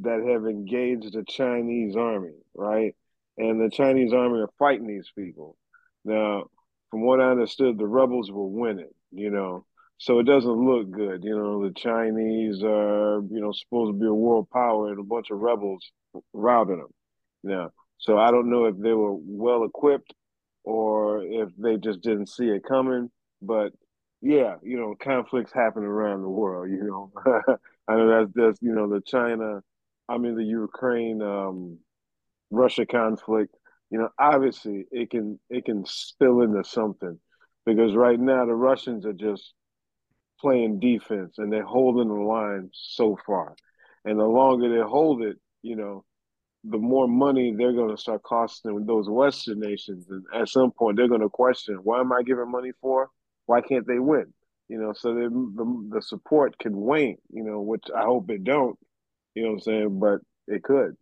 [0.00, 2.94] that have engaged the Chinese army, right?
[3.38, 5.56] And the Chinese army are fighting these people.
[6.04, 6.44] Now,
[6.90, 8.90] from what I understood, the rebels were winning.
[9.10, 9.64] You know,
[9.96, 11.24] so it doesn't look good.
[11.24, 15.02] You know, the Chinese are, you know, supposed to be a world power and a
[15.02, 15.90] bunch of rebels
[16.34, 16.92] routing them.
[17.42, 20.12] Now, so I don't know if they were well equipped
[20.64, 23.10] or if they just didn't see it coming.
[23.40, 23.72] But
[24.20, 27.12] yeah, you know, conflicts happen around the world, you know.
[27.88, 29.62] I know that's that's you know, the China,
[30.08, 31.78] I mean the Ukraine um
[32.50, 33.56] Russia conflict,
[33.90, 37.18] you know, obviously it can it can spill into something
[37.66, 39.54] because right now the Russians are just
[40.40, 43.56] playing defense and they're holding the line so far.
[44.04, 46.04] And the longer they hold it, you know,
[46.64, 50.06] the more money they're going to start costing those Western nations.
[50.10, 53.10] And at some point, they're going to question, why am I giving money for?
[53.48, 54.34] Why can't they win?
[54.68, 58.44] You know, so the, the, the support can wane, you know, which I hope it
[58.44, 58.78] don't,
[59.34, 59.98] you know what I'm saying?
[59.98, 60.94] But it could,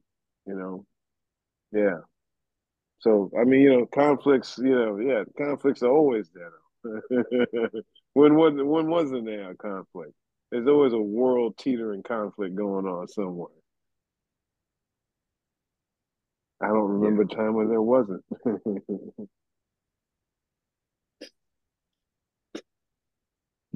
[0.46, 0.86] you know,
[1.72, 1.98] yeah.
[3.00, 6.52] So, I mean, you know, conflicts, you know, yeah, conflicts are always there.
[8.12, 10.12] when wasn't when wasn't there a conflict?
[10.52, 13.50] There's always a world teetering conflict going on somewhere.
[16.62, 18.24] I don't remember a time when there wasn't.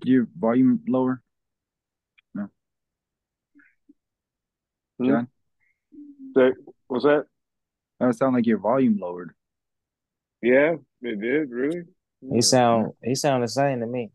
[0.04, 1.22] Your volume lower,
[2.34, 2.44] Hmm?
[5.04, 5.28] John.
[6.36, 6.52] Say-
[6.88, 7.26] What's that?
[8.00, 9.34] That sound like your volume lowered.
[10.42, 11.82] Yeah, it did, really?
[12.32, 14.10] He sound he sound the same to me.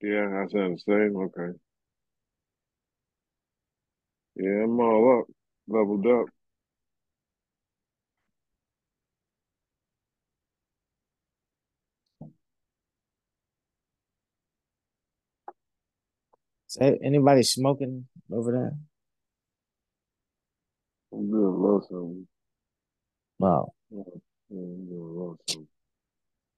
[0.00, 1.16] Yeah, I sound the same.
[1.16, 1.58] Okay.
[4.36, 5.26] Yeah, I'm all up,
[5.68, 6.26] leveled up.
[16.80, 18.72] Anybody smoking over there?
[21.12, 22.28] I'm doing a little something.
[23.38, 23.72] Wow.
[23.90, 24.02] Yeah,
[24.50, 25.68] I'm doing a little something.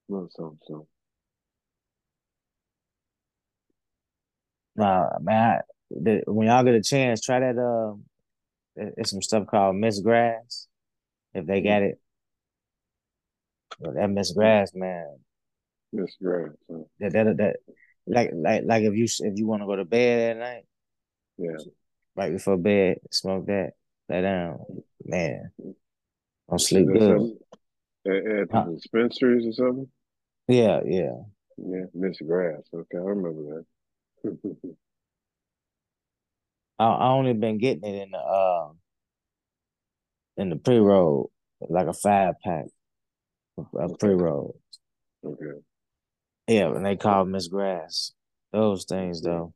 [0.08, 0.86] Little something, something.
[4.76, 5.58] Nah, man.
[5.58, 5.60] I,
[5.90, 7.58] the, when y'all get a chance, try that.
[7.58, 7.94] Uh,
[8.76, 10.68] it- it's some stuff called Miss Grass.
[11.34, 12.00] If they got it,
[13.80, 15.18] But that Miss Grass, man.
[15.92, 16.50] Miss Grass.
[16.70, 16.82] huh?
[17.00, 17.56] That that that
[18.08, 20.64] like like like if you if you want to go to bed at night,
[21.36, 21.56] Yeah.
[22.16, 23.72] right before bed, smoke that.
[24.08, 24.58] Lay down,
[25.04, 25.50] man.
[26.48, 27.36] Don't sleep good.
[28.06, 29.88] At, at the dispensaries or something?
[30.48, 31.12] Yeah, yeah.
[31.58, 32.62] Yeah, Miss Grass.
[32.72, 33.64] Okay, I remember
[34.24, 34.38] that.
[36.78, 38.68] I I only been getting it in the uh
[40.38, 41.30] in the pre roll,
[41.68, 42.66] like a five pack
[43.58, 44.58] of pre roll.
[45.24, 45.60] okay.
[46.48, 48.12] Yeah, and they call Miss Grass.
[48.52, 49.52] Those things though.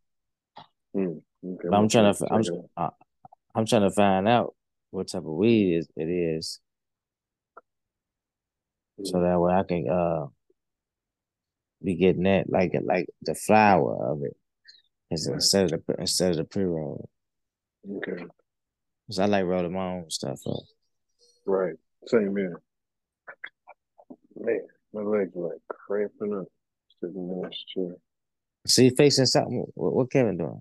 [0.95, 1.18] Hmm.
[1.45, 1.68] Okay.
[1.72, 2.43] I'm trying to I'm.
[2.76, 2.88] I,
[3.55, 4.55] I'm trying to find out
[4.90, 6.61] what type of weed is it is,
[9.03, 10.26] so that way I can uh
[11.82, 14.36] be getting that like like the flower of it
[15.11, 17.09] instead of the instead of the pre roll.
[17.97, 18.24] Okay.
[19.09, 20.62] Cause I like rolling my own stuff up.
[21.47, 21.74] Right.
[22.07, 22.61] Same here.
[24.36, 24.61] Man,
[24.93, 26.47] my legs are like cramping up
[27.09, 27.96] this chair.
[28.66, 29.64] See, facing something.
[29.74, 30.61] What, what Kevin doing?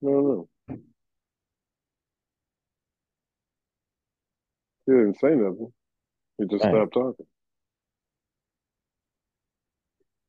[0.00, 0.48] No, no.
[4.86, 5.72] He didn't say nothing.
[6.38, 6.70] He just Right.
[6.70, 7.26] stopped talking.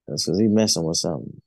[0.07, 1.41] That's because he messing with something.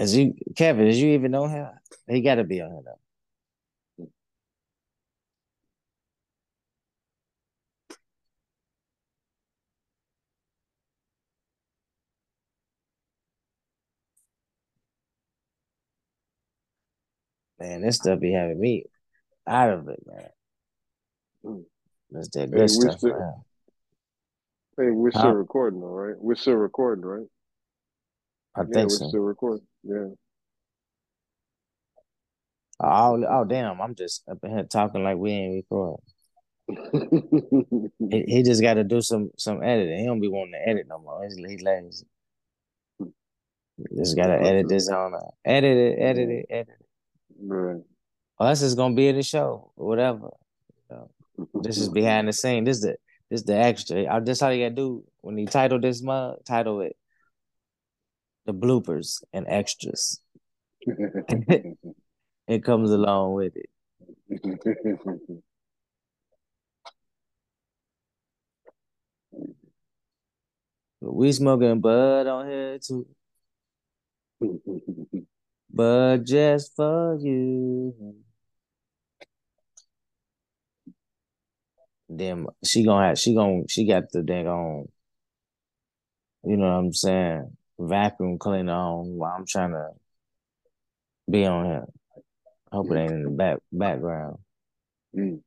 [0.00, 0.86] Is you Kevin?
[0.86, 1.68] Is you even know him?
[2.08, 4.08] He got to be on here, though.
[17.60, 18.84] Man, this stuff be having me
[19.46, 20.28] out of it, man.
[21.44, 21.64] Mm.
[22.10, 22.98] That's that good hey, stuff.
[22.98, 23.44] Still,
[24.78, 25.34] hey, we're still huh?
[25.34, 26.16] recording, all right?
[26.18, 27.26] We're still recording, right?
[28.56, 29.08] I Yeah, think so.
[29.08, 29.66] still recording.
[29.82, 30.08] Yeah.
[32.82, 33.80] Oh, oh, damn!
[33.80, 36.02] I'm just up in here talking like we ain't recording.
[38.10, 40.00] He, he just got to do some some editing.
[40.00, 41.22] He don't be wanting to edit no more.
[41.22, 42.06] He's, he's lazy.
[43.96, 45.14] Just got to edit this on.
[45.14, 46.86] Uh, edit it, edit it, edit it.
[47.40, 47.82] Right.
[48.40, 50.30] That's just gonna be in the show, or whatever.
[50.88, 51.10] So,
[51.62, 52.64] this is behind the scene.
[52.64, 52.96] This is the
[53.30, 54.12] this is the extra.
[54.12, 56.38] I just how you gotta do when you title this mug.
[56.46, 56.96] Title it
[58.46, 60.20] the bloopers and extras.
[62.48, 63.70] It comes along with it.
[71.00, 73.06] But we smoking bud on here too,
[75.72, 77.94] but just for you.
[82.10, 84.88] Then she gonna have she gonna she got the dang on.
[86.44, 87.56] You know what I'm saying?
[87.80, 89.88] Vacuum cleaner on while I'm trying to
[91.30, 91.86] be on here.
[92.70, 94.38] Hope it ain't in the back background.
[95.16, 95.40] Mm.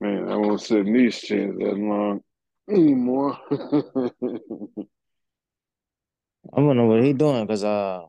[0.00, 2.20] Man, I won't sit in these chairs that long
[2.68, 3.38] anymore.
[6.52, 8.02] I don't know what he doing because uh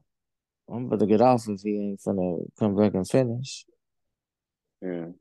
[0.69, 3.65] I'm about to get off if he ain't finna come back and finish.
[4.81, 5.20] Yeah.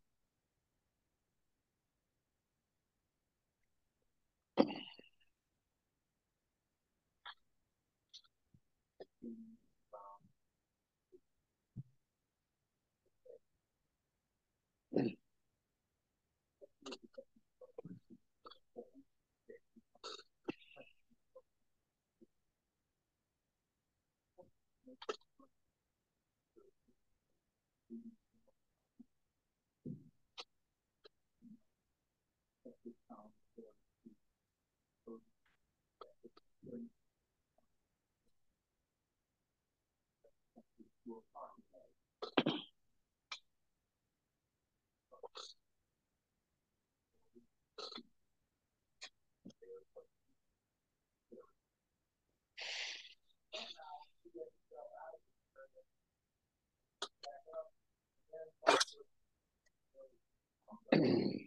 [60.94, 61.38] Mm-hmm.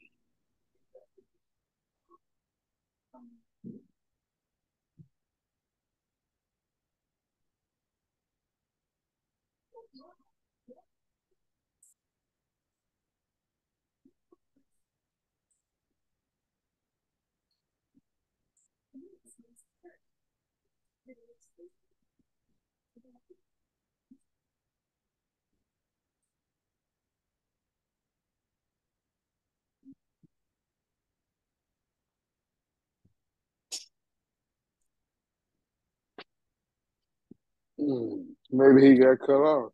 [37.79, 38.25] Mm.
[38.51, 39.73] Maybe he got cut off.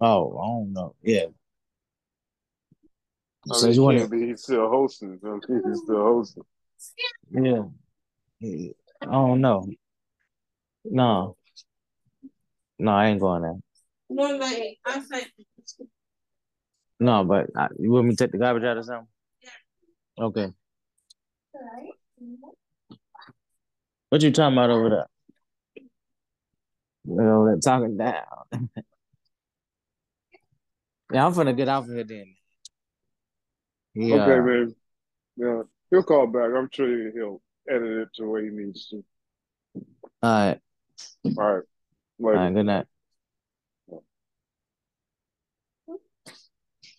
[0.00, 0.94] Oh, I don't know.
[1.02, 1.26] Yeah.
[3.50, 4.26] I So mean, you he want can't be.
[4.28, 5.18] He's still hosting.
[5.24, 6.42] I mean, he's still hosting.
[7.30, 7.62] Yeah.
[8.40, 8.72] Yeah.
[9.02, 9.66] I don't know.
[10.84, 11.36] No.
[12.78, 13.54] No, I ain't going there.
[14.10, 15.26] No, like, I'm saying,
[17.00, 19.08] No, but uh, you want me to take the garbage out or something?
[20.18, 20.48] Okay.
[24.10, 25.06] What you talking about over there?
[27.04, 28.24] You know, they're talking down.
[31.12, 32.34] yeah, I'm finna get off of here then.
[33.94, 34.14] Yeah.
[34.16, 34.74] Okay, uh, man.
[35.36, 36.50] Yeah, he'll call back.
[36.56, 39.04] I'm sure he'll edit it to where he needs to.
[40.22, 40.60] All right.
[41.24, 41.62] All right.
[42.18, 42.38] All Later.
[42.38, 42.54] right.
[42.54, 42.86] Good night.